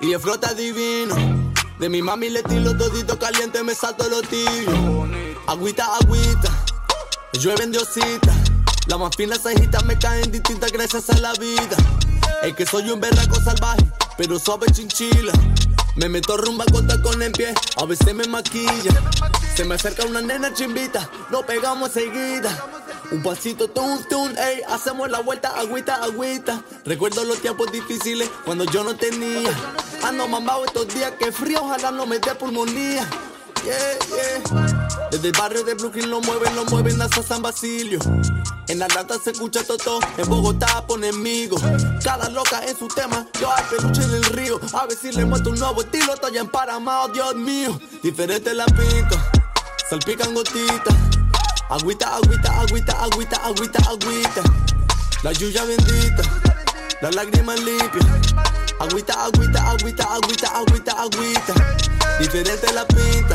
[0.00, 1.14] y el flota divino.
[1.78, 5.08] De mi mami le tiro todito caliente, me salto los tiros.
[5.46, 6.50] Agüita, agüita,
[7.32, 8.34] llueve en diosita.
[8.86, 11.76] Las más finas cejitas me caen distintas gracias a la vida.
[12.42, 15.32] Es que soy un berraco salvaje, pero suave chinchila.
[15.98, 18.92] Me meto rumba con tacón en pie, a veces me maquilla.
[19.56, 22.56] Se me acerca una nena chimbita, nos pegamos seguida.
[23.10, 26.62] Un pasito tun tun, ey, hacemos la vuelta, agüita, agüita.
[26.84, 29.50] Recuerdo los tiempos difíciles cuando yo no tenía.
[30.04, 33.04] Ando mamado estos días que frío, ojalá no me dé pulmonía.
[33.64, 35.08] Yeah, yeah.
[35.10, 37.98] Desde el barrio de Brooklyn lo mueven, lo mueven hasta San Basilio.
[38.68, 41.56] En Atlanta se escucha toto, en Bogotá pone enemigo.
[42.04, 44.60] Cada loca en su tema, yo al peluche en el río.
[44.74, 47.80] A ver si le muestro un nuevo estilo, estoy emparamado, Dios mío.
[48.02, 49.30] Diferente la pinta,
[49.88, 50.94] salpican gotitas.
[51.70, 54.42] Agüita, agüita, agüita, agüita, agüita, agüita.
[55.22, 56.22] La lluvia bendita,
[57.00, 58.06] las lágrimas limpias.
[58.80, 61.54] Agüita, agüita, agüita, agüita, agüita, agüita.
[62.20, 63.34] Diferente la pinta,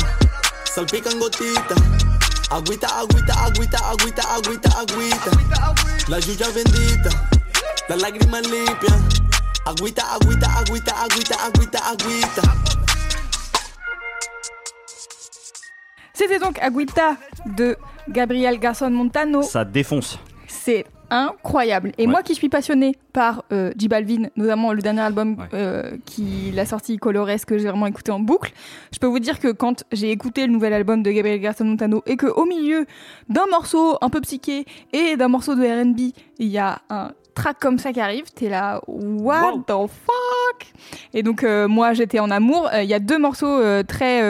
[0.75, 2.12] salpican gotitas.
[2.53, 5.31] Agüita, agüita, agüita, agüita, agüita, agüita.
[6.07, 7.09] La lluvia bendita,
[7.89, 9.01] las lágrimas limpias.
[9.65, 12.41] Agüita, agüita, agüita, agüita, agüita, agüita.
[16.13, 17.17] C'était donc Aguita
[17.57, 17.75] de
[18.07, 19.41] Gabriel Garçon Montano.
[19.41, 20.19] Ça défonce.
[20.47, 21.91] C'est incroyable.
[21.97, 22.11] Et Ouais.
[22.11, 25.45] moi qui suis passionnée par euh, J Balvin, notamment le dernier album Ouais.
[25.53, 28.51] euh, qu'il a sorti, Colores, que j'ai vraiment écouté en boucle,
[28.91, 32.01] je peux vous dire que quand j'ai écouté le nouvel album de Gabriel Garçon Montano
[32.05, 32.85] et que au milieu
[33.29, 37.57] d'un morceau un peu psyché et d'un morceau de R&B, il y a un track
[37.59, 39.59] comme ça qui arrive, t'es là, what Wow.
[39.87, 40.67] the fuck?
[41.15, 42.69] Et donc euh, moi j'étais en amour.
[42.73, 44.21] Euh, Il y a deux morceaux euh, très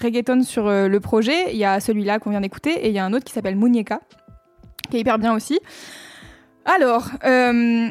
[0.00, 1.50] reggaeton sur le projet.
[1.52, 3.56] Il y a celui-là qu'on vient d'écouter et il y a un autre qui s'appelle
[3.56, 4.00] Muñeca,
[4.90, 5.58] qui est hyper bien aussi.
[6.64, 7.88] Alors, euh,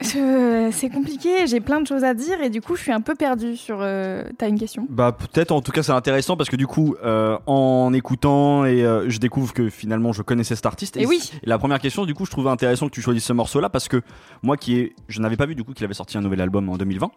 [0.00, 3.00] je- c'est compliqué, j'ai plein de choses à dire et du coup je suis un
[3.02, 3.78] peu perdue sur...
[3.82, 4.86] euh, T'as une question?
[4.88, 8.82] Bah peut-être en tout cas c'est intéressant parce que du coup euh, en écoutant et
[8.84, 10.96] euh, je découvre que finalement je connaissais cet artiste.
[10.96, 11.30] Et oui.
[11.42, 13.68] et la première question du coup je trouvais intéressant que tu choisisses ce morceau là
[13.68, 14.00] parce que
[14.42, 16.68] moi qui est je n'avais pas vu du coup qu'il avait sorti un nouvel album
[16.70, 17.10] en 2020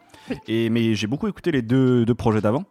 [0.47, 2.65] et mais j'ai beaucoup écouté les deux, deux projets d'avant.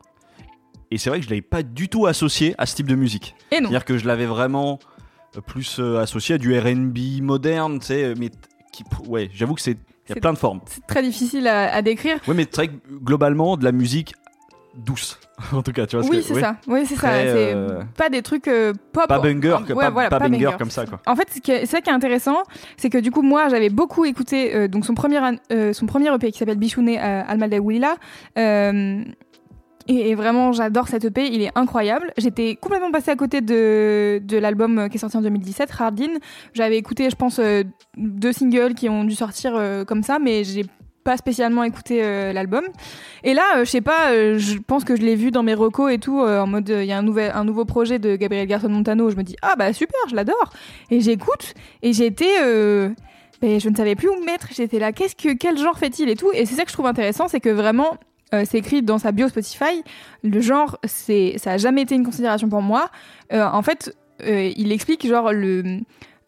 [0.91, 3.35] Et c'est vrai que je l'avais pas du tout associé à ce type de musique.
[3.51, 3.71] Et non.
[3.71, 4.92] c'est-à-dire que je l'avais vraiment euh,
[5.41, 8.37] plus euh, associé à du R&B moderne tu sais mais t-
[8.73, 9.77] qui ouais j'avoue que c'est
[10.09, 12.19] il y a plein de formes C'est très difficile à, à décrire.
[12.29, 14.15] oui mais que globalement de la musique
[14.75, 15.19] douce
[15.53, 16.41] en tout cas tu vois ce Oui, c'est ouais.
[16.41, 16.57] ça.
[16.67, 17.09] Oui, c'est ça.
[17.09, 19.07] Très, C'est euh, pas des trucs euh, pop.
[19.07, 20.57] pas banger, ouais, pas, voilà, pas banger banger.
[20.59, 21.01] comme ça quoi.
[21.07, 22.39] En fait, c'est ça qui est intéressant,
[22.79, 25.19] c'est que du coup, moi, j'avais beaucoup écouté euh, donc son premier,
[25.53, 27.97] euh, son premier EP qui s'appelle Bichouné euh, Almalda Willa.
[29.89, 32.13] Et, vraiment, j'adore cet EP, il est incroyable.
[32.17, 36.15] J'étais complètement passée à côté de, de l'album euh, qui est sorti en 2017, Hardin.
[36.55, 37.65] J'avais écouté, je pense, euh,
[37.97, 40.67] deux singles qui ont dû sortir euh, comme ça, mais j'ai
[41.05, 42.01] pas spécialement écouté
[42.33, 42.63] l'album.
[43.25, 45.99] Et là, je sais pas, je pense que je l'ai vu dans mes recos et
[45.99, 49.11] tout, en mode, il y a un, nouvel, un nouveau projet de Gabriel Garçon Montano.
[49.11, 50.53] Je me dis, ah bah super, je l'adore.
[50.91, 52.27] Et j'écoute, et j'ai été.
[53.41, 54.47] ben, je ne savais plus où me mettre.
[54.55, 56.31] J'étais là, qu'est-ce que, quel genre fait-il et tout.
[56.35, 57.99] Et c'est ça que je trouve intéressant, c'est que vraiment,
[58.35, 59.83] euh, c'est écrit dans sa bio Spotify.
[60.23, 62.91] Le genre, c'est, ça a jamais été une considération pour moi.
[63.33, 65.81] Euh, en fait, euh, il explique genre le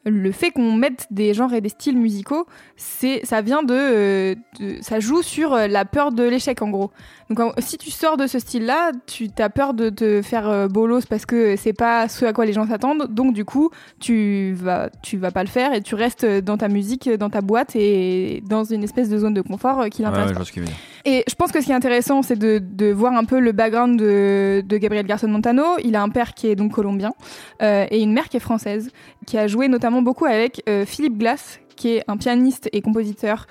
[0.07, 4.35] le fait qu'on mette des genres et des styles musicaux, c'est ça vient de, euh,
[4.83, 6.91] ça joue sur la peur de l'échec en gros.
[7.31, 11.07] Donc si tu sors de ce style-là, tu as peur de te faire euh, bolos
[11.09, 13.07] parce que c'est pas ce à quoi les gens s'attendent.
[13.11, 16.69] Donc du coup, tu vas tu vas pas le faire et tu restes dans ta
[16.69, 20.33] musique, dans ta boîte et dans une espèce de zone de confort euh, qui l'intéresse.
[21.07, 23.53] Et je pense que ce qui est intéressant, c'est de, de voir un peu le
[23.53, 25.65] background de, de Gabriel Garçon Montano.
[25.83, 27.13] Il a un père qui est donc colombien
[27.63, 28.91] euh, et une mère qui est française,
[29.27, 33.47] qui a joué notamment beaucoup avec euh, Philippe Glass, qui est un pianiste et compositeur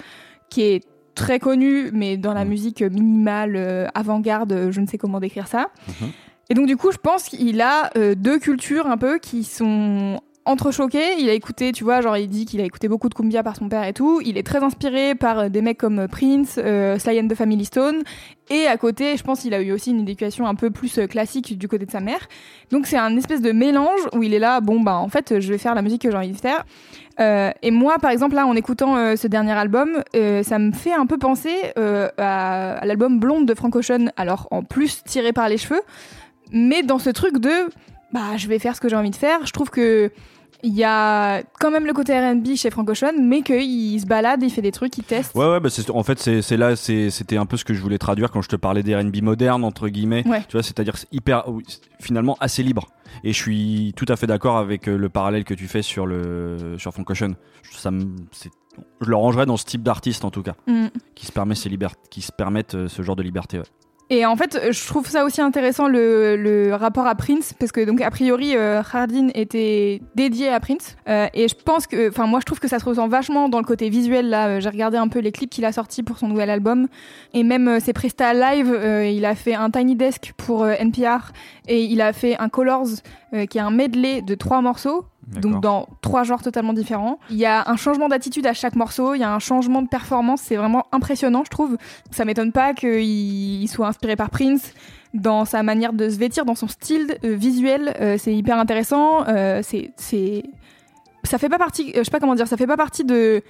[0.49, 2.49] qui est très connu, mais dans la Mhm.
[2.49, 5.67] musique minimale, euh, avant-garde, euh, je ne sais comment décrire ça.
[5.87, 6.09] Mhm.
[6.49, 10.19] Et donc du coup, je pense qu'il a euh, deux cultures un peu qui sont
[10.45, 10.99] entrechoqué.
[11.19, 13.55] Il a écouté, tu vois, genre il dit qu'il a écouté beaucoup de cumbia par
[13.55, 14.21] son père et tout.
[14.23, 17.35] Il est très inspiré par euh, des mecs comme euh, Prince, euh, Sly and the
[17.35, 18.03] Family Stone.
[18.49, 21.07] Et à côté, je pense qu'il a eu aussi une éducation un peu plus euh,
[21.07, 22.27] classique du côté de sa mère.
[22.71, 25.49] Donc c'est un espèce de mélange où il est là, bon bah en fait, je
[25.49, 26.65] vais faire la musique que j'ai envie de faire.
[27.19, 31.19] Et moi, par exemple, là, en écoutant ce dernier album, ça me fait un peu
[31.19, 34.07] penser à, à l'album Blonde de Frank Ocean.
[34.17, 35.81] Alors en plus tiré par les cheveux,
[36.51, 37.69] mais dans ce truc de
[38.13, 39.45] bah je vais faire ce que j'ai envie de faire.
[39.45, 40.11] Je trouve que
[40.63, 44.41] il y a quand même le côté R&B chez Frank Ocean, mais qu'il se balade,
[44.43, 45.35] il fait des trucs, il teste.
[45.35, 48.31] Ouais, ouais, bah en fait, c'est là, c'était un peu ce que je voulais traduire
[48.31, 50.27] quand je te parlais des R&B modernes, entre guillemets.
[50.27, 50.41] Ouais.
[50.47, 51.43] Tu vois, c'est-à-dire c'est hyper,
[51.99, 52.87] finalement assez libre.
[53.23, 56.05] Et je suis tout à fait d'accord avec euh, le parallèle que tu fais sur
[56.07, 57.33] le sur Frank Ocean.
[57.71, 57.91] Ça
[59.01, 60.87] je le rangerais dans ce type d'artiste en tout cas, Mm.
[61.13, 61.69] qui se permet ces
[62.09, 63.59] qui se permettent euh, ce genre de liberté.
[63.59, 63.65] ouais.
[64.13, 67.99] Et en fait, je trouve ça aussi intéressant le, rapport à Prince, parce que donc
[67.99, 72.39] a priori, euh, Hardin était dédié à Prince, Euh, et je pense que, enfin moi
[72.39, 74.47] je trouve que ça se ressent vachement dans le côté visuel là.
[74.47, 76.87] Euh, J'ai regardé un peu les clips qu'il a sortis pour son nouvel album,
[77.33, 78.71] et même ses prestats live.
[79.11, 81.31] il a fait un Tiny Desk pour NPR,
[81.67, 83.01] et il a fait un Colors
[83.49, 85.05] qui est un medley de trois morceaux.
[85.27, 87.19] Donc dans trois genres totalement différents.
[87.29, 89.87] Il y a un changement d'attitude à chaque morceau, il y a un changement de
[89.87, 91.77] performance, c'est vraiment impressionnant je trouve.
[92.11, 92.99] Ça m'étonne pas qu'il
[93.63, 94.73] il soit inspiré par Prince
[95.13, 99.27] dans sa manière de se vêtir, dans son style euh, visuel, euh, c'est hyper intéressant.
[99.27, 100.43] euh, c'est, c'est,
[101.23, 103.43] ça fait pas partie, euh, je sais pas comment dire, ça fait pas partie de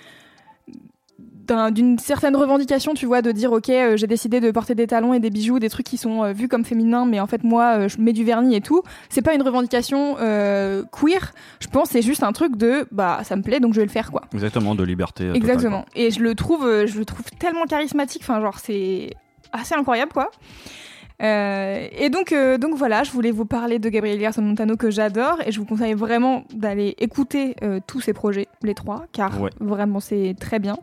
[1.48, 4.88] d'un- d'une certaine revendication, tu vois, de dire ok, euh, j'ai décidé de porter des
[4.88, 7.44] talons et des bijoux, des trucs qui sont euh, vus comme féminins, mais en fait
[7.44, 8.82] moi, euh, je mets du vernis et tout.
[9.10, 11.34] C'est pas une revendication queer.
[11.60, 13.92] Je pense c'est juste un truc de bah ça me plaît donc je vais le
[13.92, 14.22] faire quoi.
[14.34, 15.26] Exactement, de liberté.
[15.26, 15.86] totale, Exactement.
[15.96, 18.22] Et je le trouve, je le trouve tellement charismatique.
[18.24, 19.12] Enfin, genre, c'est
[19.52, 20.30] assez incroyable, quoi.
[21.22, 24.90] Euh, et donc, euh, donc voilà, je voulais vous parler de Gabriel Garçon Montano que
[24.90, 29.40] j'adore et je vous conseille vraiment d'aller écouter euh, tous ses projets, les trois, car
[29.40, 29.52] Ouais.
[29.60, 30.76] vraiment c'est très bien.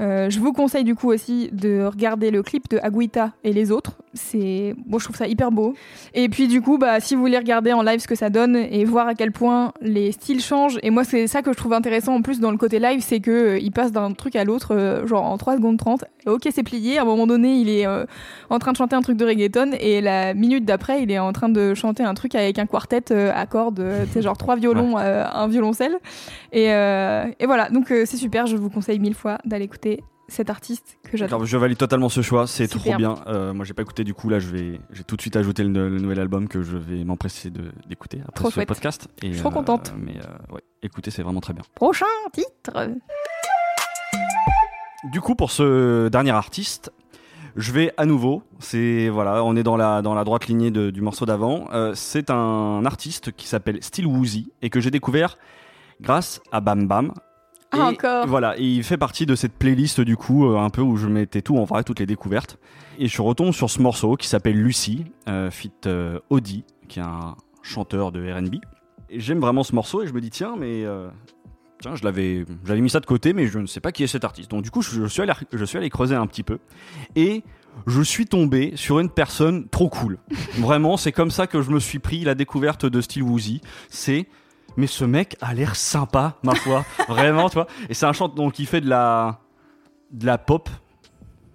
[0.00, 3.72] Euh, je vous conseille du coup aussi de regarder le clip de Aguita et les
[3.72, 3.92] autres.
[4.18, 5.74] C'est, bon, je trouve ça hyper beau.
[6.14, 8.56] Et puis du coup, bah, si vous voulez regarder en live ce que ça donne
[8.56, 11.72] et voir à quel point les styles changent, et moi c'est ça que je trouve
[11.72, 14.44] intéressant en plus dans le côté live, c'est que euh, il passe d'un truc à
[14.44, 16.04] l'autre, euh, genre en 3 secondes 30.
[16.26, 16.98] Ok, c'est plié.
[16.98, 18.04] À un moment donné, il est euh,
[18.50, 21.32] en train de chanter un truc de reggaeton et la minute d'après, il est en
[21.32, 25.24] train de chanter un truc avec un quartet à cordes, sais, genre trois violons, euh,
[25.32, 25.96] un violoncelle.
[26.52, 28.46] Et, et voilà, donc c'est super.
[28.46, 31.44] Je vous conseille mille fois d'aller écouter cet artiste que j'adore.
[31.46, 33.16] Je valide totalement ce choix, c'est trop bien.
[33.26, 35.64] Euh, moi, j'ai pas écouté du coup là, je vais, j'ai tout de suite ajouté
[35.64, 37.50] le, le nouvel album que je vais m'empresser
[37.88, 38.68] d'écouter après Trop ce chouette.
[38.68, 39.08] podcast.
[39.22, 39.92] Et, Je suis trop euh, contente.
[39.98, 41.62] Mais euh, ouais, écoutez, c'est vraiment très bien.
[41.74, 42.90] Prochain titre.
[45.12, 46.92] Du coup, pour ce dernier artiste,
[47.56, 48.42] je vais à nouveau.
[48.58, 51.68] C'est voilà, on est dans la dans la droite lignée de- du morceau d'avant.
[51.72, 55.38] Euh, c'est un artiste qui s'appelle Still Woozy et que j'ai découvert
[56.00, 57.12] grâce à Bam Bam.
[57.72, 58.26] Ah, encore.
[58.26, 61.06] Voilà, et il fait partie de cette playlist du coup, euh, un peu où je
[61.06, 62.58] mettais tout en vrai, toutes les découvertes.
[62.98, 67.02] Et je retombe sur ce morceau qui s'appelle Lucy, euh, fit euh, Audi, qui est
[67.02, 68.56] un chanteur de R&B.
[69.10, 71.08] Et j'aime vraiment ce morceau et je me dis tiens, mais euh,
[71.80, 74.08] tiens, je l'avais, j'avais mis ça de côté, mais je ne sais pas qui est
[74.08, 74.50] cet artiste.
[74.50, 76.58] Donc du coup, je, je suis allé, je suis allé creuser un petit peu
[77.14, 77.44] et
[77.86, 80.18] je suis tombé sur une personne trop cool.
[80.58, 83.60] Vraiment, c'est comme ça que je me suis pris la découverte de Steel Woozy.
[83.88, 84.26] C'est
[84.78, 86.84] mais ce mec a l'air sympa, ma foi.
[87.08, 87.66] Vraiment, tu vois.
[87.90, 89.40] Et c'est un chanteur donc il fait de la
[90.12, 90.70] de la pop.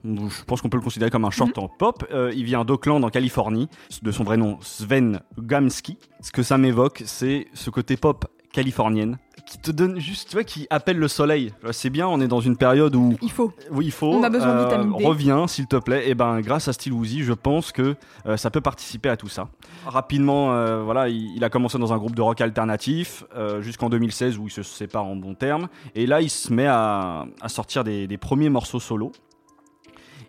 [0.04, 2.06] Je pense qu'on peut le considérer comme un chanteur pop.
[2.12, 3.70] Euh, il vient d'Oakland en Californie,
[4.02, 5.98] de son vrai nom Sven Gamski.
[6.20, 9.18] Ce que ça m'évoque, c'est ce côté pop californienne
[9.54, 11.54] qui te donne juste, tu vois, qui appelle le soleil.
[11.72, 13.54] C'est bien, on est dans une période où Il faut.
[13.72, 14.12] oui, il faut.
[14.12, 15.06] On a besoin de vitamine D.
[15.06, 16.10] Reviens, s'il te plaît.
[16.10, 19.28] Et ben, grâce à Steel Woozy, je pense que euh, ça peut participer à tout
[19.30, 19.50] ça.
[19.86, 23.90] Rapidement, euh, voilà, il, il a commencé dans un groupe de rock alternatif euh, jusqu'en
[23.90, 25.68] 2016 où il se sépare en bons termes.
[25.94, 29.12] Et là, il se met à, à sortir des, des premiers morceaux solo.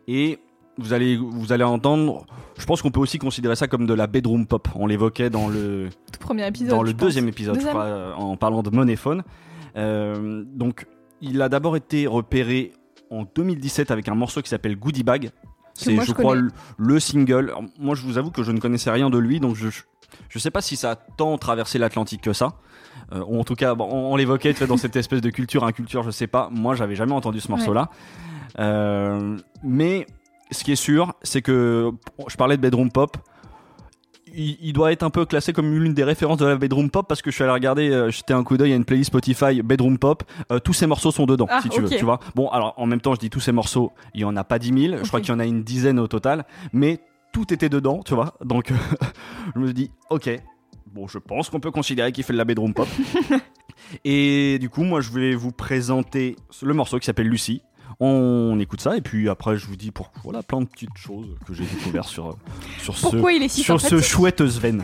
[0.07, 0.39] Et
[0.79, 2.27] vous allez, vous allez entendre.
[2.59, 4.69] Je pense qu'on peut aussi considérer ça comme de la bedroom pop.
[4.75, 6.71] On l'évoquait dans le Tout premier épisode.
[6.71, 7.01] dans le pense.
[7.01, 9.23] deuxième épisode, je crois, euh, en parlant de Monéphone.
[9.77, 10.87] Euh, donc,
[11.21, 12.73] il a d'abord été repéré
[13.11, 15.31] en 2017 avec un morceau qui s'appelle Goodie Bag.
[15.75, 17.51] C'est, je, je crois, le, le single.
[17.51, 19.69] Alors, moi, je vous avoue que je ne connaissais rien de lui, donc je
[20.29, 22.55] je sais pas si ça a tant traversé l'Atlantique que ça.
[23.13, 26.03] Euh, ou en tout cas, bon, on, on l'évoquait dans cette espèce de culture, inculture,
[26.05, 26.49] je sais pas.
[26.53, 27.91] Moi, j'avais jamais entendu ce morceau-là.
[28.61, 30.07] Euh, mais
[30.51, 31.91] ce qui est sûr, c'est que
[32.29, 33.17] je parlais de bedroom pop.
[34.37, 37.07] Il, il doit être un peu classé comme l'une des références de la bedroom pop
[37.09, 39.63] parce que je suis allé regarder, euh, jeter un coup d'œil à une playlist Spotify
[39.63, 40.25] bedroom pop.
[40.51, 41.89] Euh, tous ces morceaux sont dedans, Ah, si tu veux.
[41.89, 42.19] Tu vois.
[42.35, 44.59] Bon, alors en même temps, je dis tous ces morceaux, il y en a pas
[44.59, 44.97] 10 000.
[45.03, 47.01] Je crois qu'il y en a une dizaine au total, mais
[47.33, 48.35] tout était dedans, tu vois.
[48.45, 48.73] Donc
[49.55, 50.29] je me dis, ok,
[50.93, 52.89] bon, je pense qu'on peut considérer qu'il fait de la bedroom pop.
[54.05, 57.63] et du coup, moi, je vais vous présenter le morceau qui s'appelle Lucie.
[58.01, 61.37] On écoute ça et puis après je vous dis pour voilà plein de petites choses
[61.47, 62.37] que j'ai découvert sur
[62.81, 64.83] sur ce Pourquoi il est si sur ce sympathique chouette Sven.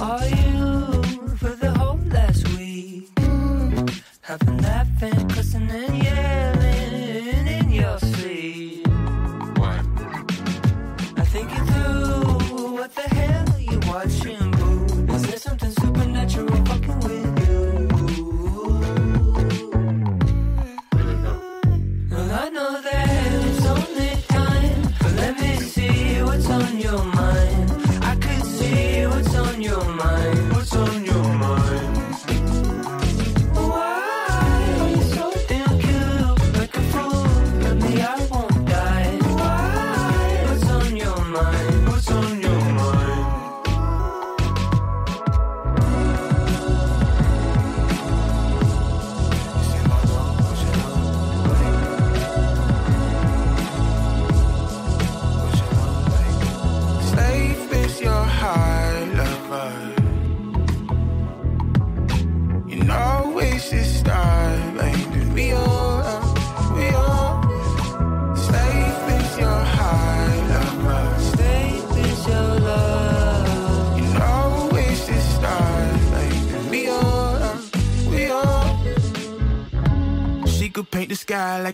[0.00, 1.02] Are you
[1.36, 3.10] for the whole last week?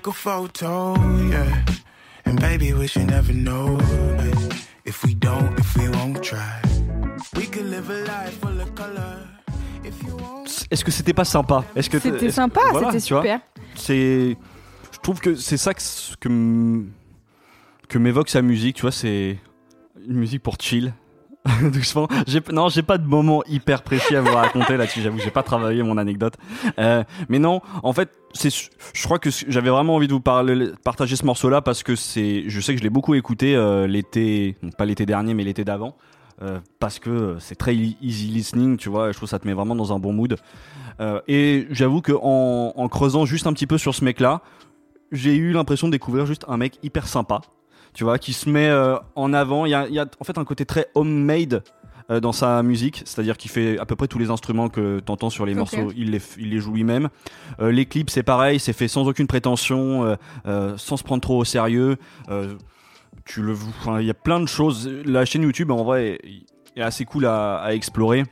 [0.01, 0.95] Like a photo,
[1.29, 1.65] yeah.
[2.25, 3.79] And baby, we should never know.
[4.85, 6.61] If we don't, if we won't try,
[7.37, 9.29] we could live a life full of color.
[9.85, 10.67] If you won't.
[10.71, 11.65] Est-ce que c'était pas sympa?
[11.77, 13.41] Est-ce que C'était sympa, voilà, c'était super.
[13.75, 14.37] C'est
[14.93, 16.85] je trouve que c'est ça que
[17.89, 19.39] que m'évoque sa musique, tu vois, c'est
[20.09, 20.95] une musique pour chill.
[21.73, 22.09] Doucement.
[22.53, 25.01] Non, j'ai pas de moment hyper précis à vous raconter là-dessus.
[25.03, 26.35] J'avoue, j'ai pas travaillé mon anecdote.
[26.79, 31.17] Euh, mais non, en fait, c'est, je crois que j'avais vraiment envie de vous partager
[31.17, 34.85] ce morceau-là parce que c'est, je sais que je l'ai beaucoup écouté euh, l'été, pas
[34.85, 35.97] l'été dernier, mais l'été d'avant.
[36.43, 39.53] euh, parce que c'est très easy listening, tu vois, je trouve que ça te met
[39.53, 40.37] vraiment dans un bon mood.
[41.29, 44.43] Et j'avoue que en, en creusant juste un petit peu sur ce mec-là,
[45.13, 47.41] j'ai eu l'impression de découvrir juste un mec hyper sympa,
[47.95, 49.67] tu vois, qui se met euh, en avant.
[49.67, 51.63] Il y a, il y a en fait un côté très homemade
[52.11, 55.13] euh, dans sa musique, c'est-à-dire qu'il fait à peu près tous les instruments que tu
[55.13, 57.09] entends sur les morceaux, il les, f- il les joue lui-même.
[57.61, 60.17] Euh, les clips, c'est pareil, c'est fait sans aucune prétention,
[60.77, 61.97] sans se prendre trop au sérieux.
[63.27, 64.89] Tu le, enfin, il y a plein de choses.
[65.05, 66.45] La chaîne YouTube, en vrai, est-
[66.77, 68.25] est assez cool à, à explorer.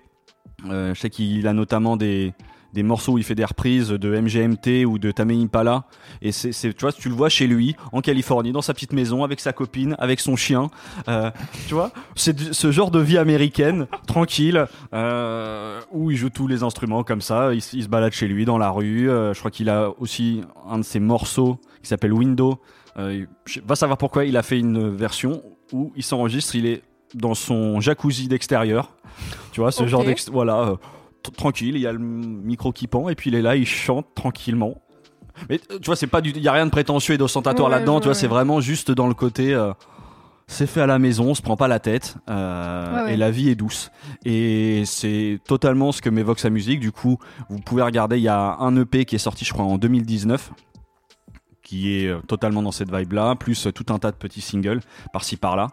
[0.65, 2.33] Je sais qu'il a notamment des,
[2.73, 5.85] des morceaux où il fait des reprises de MGMT ou de Tame Impala.
[6.23, 9.25] Et c'est, tu vois, tu le vois chez lui, en Californie, dans sa petite maison,
[9.25, 10.69] avec sa copine, avec son chien.
[11.09, 11.31] Euh,
[11.67, 16.63] tu vois, c'est ce genre de vie américaine, tranquille, euh, où il joue tous les
[16.63, 17.55] instruments comme ça.
[17.55, 19.11] Il, se balade chez lui dans la rue.
[19.11, 22.59] Euh, je crois qu'il a aussi un de ses morceaux qui s'appelle Window.
[23.65, 26.57] Va savoir pourquoi il a fait une version où il s'enregistre.
[26.57, 26.83] Il est
[27.15, 28.93] dans son jacuzzi d'extérieur.
[29.53, 30.29] Tu vois, ce genre d'ex...
[30.31, 30.75] Voilà,
[31.37, 34.07] tranquille, il y a le micro qui pend, et puis il est là, il chante
[34.15, 34.81] tranquillement.
[35.49, 36.31] Mais tu vois, c'est pas du...
[36.31, 38.91] Il y a rien de prétentieux et d'ostentatoire Ouais, là-dedans, tu vois, c'est vraiment juste
[38.91, 39.55] dans le côté...
[39.55, 39.73] euh,
[40.51, 43.51] c'est fait à la maison, on se prend pas la tête, euh, et la vie
[43.51, 43.91] est douce.
[44.25, 46.81] Et c'est totalement ce que m'évoque sa musique.
[46.81, 47.19] Du coup,
[47.51, 50.53] vous pouvez regarder, il y a un EP qui est sorti, je crois, en 2019,
[51.63, 54.81] qui est euh, totalement dans cette vibe-là, plus tout un tas de petits singles
[55.13, 55.69] par-ci par-là.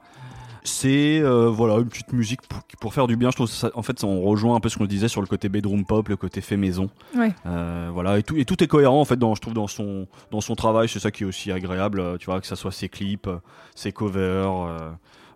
[0.68, 3.30] C'est euh, voilà une petite musique pour, pour faire du bien.
[3.30, 5.28] Je trouve ça, en fait, ça, on rejoint un peu ce qu'on disait sur le
[5.28, 6.90] côté bedroom pop, le côté fait maison.
[7.16, 7.34] Ouais.
[7.46, 9.16] Euh, voilà, et tout, et tout est cohérent en fait.
[9.18, 12.00] Dans, je trouve dans son dans son travail, c'est ça qui est aussi agréable.
[12.00, 13.30] euh, Tu vois, que ça soit ses clips,
[13.76, 14.52] ses covers.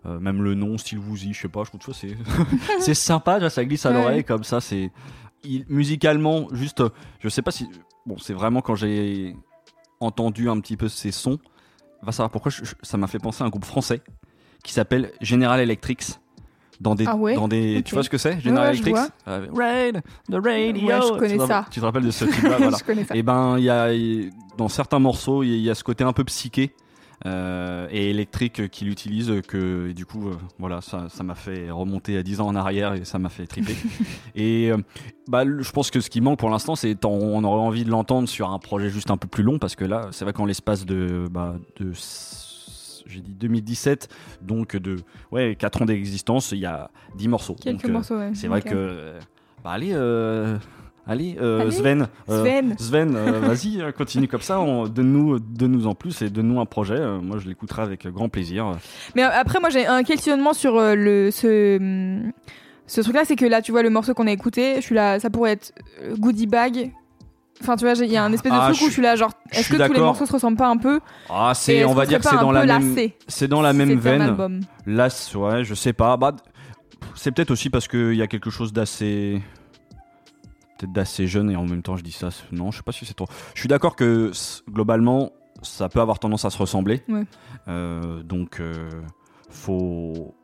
[0.06, 2.16] euh, même le nom, style Woozy, je sais pas, je trouve que c'est
[2.80, 3.96] c'est sympa, vois, ça glisse à Ouais.
[3.98, 4.60] l'oreille comme ça.
[4.60, 4.90] C'est
[5.44, 6.82] il- musicalement juste,
[7.20, 7.68] je sais pas si
[8.06, 9.36] bon, c'est vraiment quand j'ai
[10.00, 11.38] entendu un petit peu ces sons,
[12.02, 14.00] va savoir pourquoi je- je- ça m'a fait penser à un groupe français
[14.64, 16.02] qui s'appelle General Electric.
[16.80, 19.12] Dans des, Ah ouais dans des, tu vois ce que c'est General Ouais, je Electric.
[19.28, 20.88] Euh, Raid, the radio.
[20.88, 21.66] Ouais, je connais tu ça.
[21.70, 22.70] Tu te rappelles de ce voilà.
[22.78, 23.14] je connais ça.
[23.14, 23.90] Et ben, il y a
[24.56, 26.74] dans certains morceaux, il y, a- il y a ce côté un peu psyché
[27.26, 31.70] euh, et électrique qu'il utilise que et du coup, euh, voilà, ça, ça m'a fait
[31.70, 33.76] remonter à 10 ans en arrière et ça m'a fait triper.
[34.34, 34.78] et euh,
[35.28, 38.26] bah, je pense que ce qui manque pour l'instant, c'est on, aurait envie de l'entendre
[38.26, 40.86] sur un projet juste un peu plus long parce que là, c'est vrai qu'en l'espace
[40.86, 41.92] de, bah, de
[43.10, 44.08] j'ai dit 2017,
[44.42, 44.96] donc de
[45.32, 47.56] ouais 4 ans d'existence, il y a 10 morceaux.
[47.60, 48.30] Quelques Donc, euh, morceaux, ouais.
[48.34, 49.18] c'est vrai que euh,
[49.64, 50.56] bah allez euh,
[51.06, 52.76] Allez, euh, Allez, Sven, euh, Sven.
[52.78, 54.60] Sven, euh, vas-y, continue comme ça.
[54.60, 57.00] on- Donne-nous, donne-nous en plus et donne-nous un projet.
[57.20, 58.76] Moi, je l'écouterai avec grand plaisir.
[59.16, 62.30] Mais après, moi, j'ai un questionnement sur le ce hum,
[62.86, 65.18] ce truc-là, c'est que là, tu vois, le morceau qu'on a écouté, je suis là,
[65.18, 65.72] ça pourrait être
[66.18, 66.92] Goodie Bag.
[67.60, 69.16] Enfin, tu vois, il y a un espèce de Ah, truc où je suis là,
[69.16, 71.00] genre, est-ce que tous les morceaux se ressemblent pas un peu?
[71.28, 72.96] Ah, c'est, on va dire que c'est dans la même,
[73.28, 74.60] c'est dans la même veine.
[74.86, 76.16] Là, ouais, je sais pas.
[76.16, 76.34] Bah,
[77.14, 79.42] c'est peut-être aussi parce qu'il y a quelque chose d'assez.
[80.78, 82.30] Peut-être d'assez jeune et en même temps je dis ça.
[82.52, 83.26] Non, je sais pas si c'est trop.
[83.54, 84.30] Je suis d'accord que
[84.70, 85.30] globalement,
[85.60, 87.02] ça peut avoir tendance à se ressembler.
[87.08, 87.24] Ouais.
[87.68, 88.88] Euh, donc, euh,
[89.50, 90.34] faut.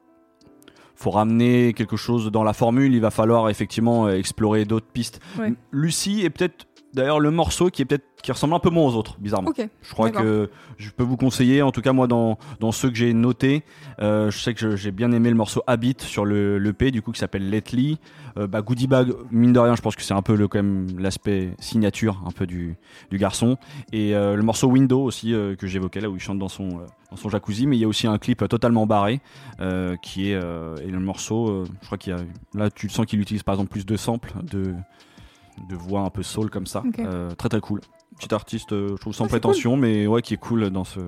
[0.98, 5.20] Faut ramener quelque chose dans la formule, il va falloir effectivement explorer d'autres pistes.
[5.38, 5.52] Ouais.
[5.70, 6.66] Lucie est peut-être
[6.96, 9.50] d'ailleurs le morceau qui est peut-être qui ressemble un peu moins aux autres, bizarrement.
[9.82, 12.96] Je crois que je peux vous conseiller, en tout cas moi dans, dans ceux que
[12.96, 13.62] j'ai notés,
[14.00, 17.02] euh, je sais que j'ai bien aimé le morceau Habit sur le, le P du
[17.02, 18.00] coup qui s'appelle Lately.
[18.38, 20.58] Euh, bah, Goodie Bag, mine de rien, je pense que c'est un peu le, quand
[20.58, 22.76] même l'aspect signature un peu du,
[23.10, 23.56] du garçon.
[23.92, 26.80] Et euh, le morceau Window aussi euh, que j'évoquais là où il chante dans son,
[27.10, 29.20] dans son jacuzzi, mais il y a aussi un clip totalement barré
[30.02, 32.20] qui est et le morceau, je crois qu'il y a
[32.54, 34.74] là tu le sens qu'il utilise par exemple plus de samples de
[35.68, 36.82] de voix un peu soul comme ça.
[36.98, 37.80] Euh, très très cool.
[38.18, 41.00] Petit artiste, euh, je trouve sans prétention, mais ouais qui est cool dans ce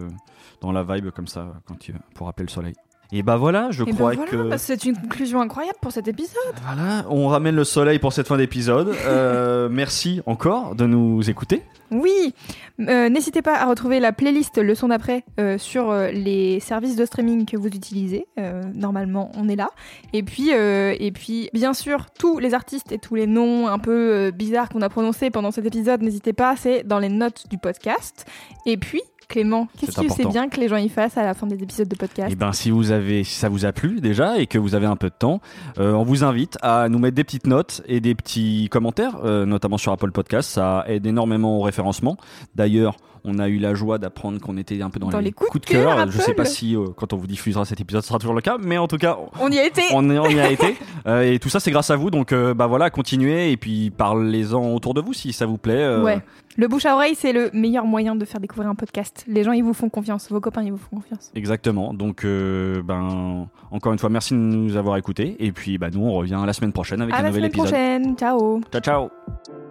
[0.60, 2.74] dans la vibe comme ça quand il pour appeler le soleil.
[3.10, 5.92] Et bah voilà, je Et ben crois voilà, que bah, c'est une conclusion incroyable pour
[5.92, 6.36] cet épisode.
[6.66, 8.94] voilà, on ramène le soleil pour cette fin d'épisode.
[9.06, 11.62] Euh, merci encore de nous écouter.
[11.90, 12.34] Oui,
[12.80, 17.06] Euh, n'hésitez pas à retrouver la playlist le son d'après euh, sur les services de
[17.06, 18.26] streaming que vous utilisez.
[18.74, 19.70] Normalement, on est là.
[20.12, 24.30] Et puis, et puis, bien sûr, tous les artistes et tous les noms un peu
[24.32, 28.26] bizarres qu'on a prononcés pendant cet épisode, n'hésitez pas, c'est dans les notes du podcast.
[28.66, 31.46] Et puis, Clément, qu'est-ce que c'est bien que les gens y fassent à la fin
[31.46, 34.38] des épisodes de podcast Et ben si vous avez, si ça vous a plu déjà
[34.38, 35.40] et que vous avez un peu de temps,
[35.78, 39.44] euh, on vous invite à nous mettre des petites notes et des petits commentaires, euh,
[39.44, 40.50] notamment sur Apple Podcast.
[40.50, 42.16] Ça aide énormément au référencement.
[42.54, 45.60] D'ailleurs, on a eu la joie d'apprendre qu'on était un peu dans, Dans les coups
[45.60, 48.18] de cœur Je sais pas si euh, quand on vous diffusera cet épisode, ce sera
[48.18, 50.76] toujours le cas, mais en tout cas, On y a été on, y a été.
[51.06, 52.10] Euh, et tout ça, c'est grâce à vous.
[52.10, 55.96] Donc, euh, bah voilà, continuez et puis parlez-en autour de vous si ça vous plaît.
[55.96, 56.20] Ouais.
[56.58, 59.24] Le bouche à oreille, c'est le meilleur moyen de faire découvrir un podcast.
[59.28, 60.28] Les gens, ils vous font confiance.
[60.30, 61.30] Vos copains, ils vous font confiance.
[61.36, 61.94] Exactement.
[61.94, 65.36] Donc, euh, ben, encore une fois, merci de nous avoir écoutés.
[65.38, 67.50] Et puis, bah, nous, on revient la semaine prochaine avec À un la nouvel semaine
[67.50, 67.68] épisode.
[67.68, 68.16] prochaine.
[68.16, 69.67] Ciao Ciao, ciao.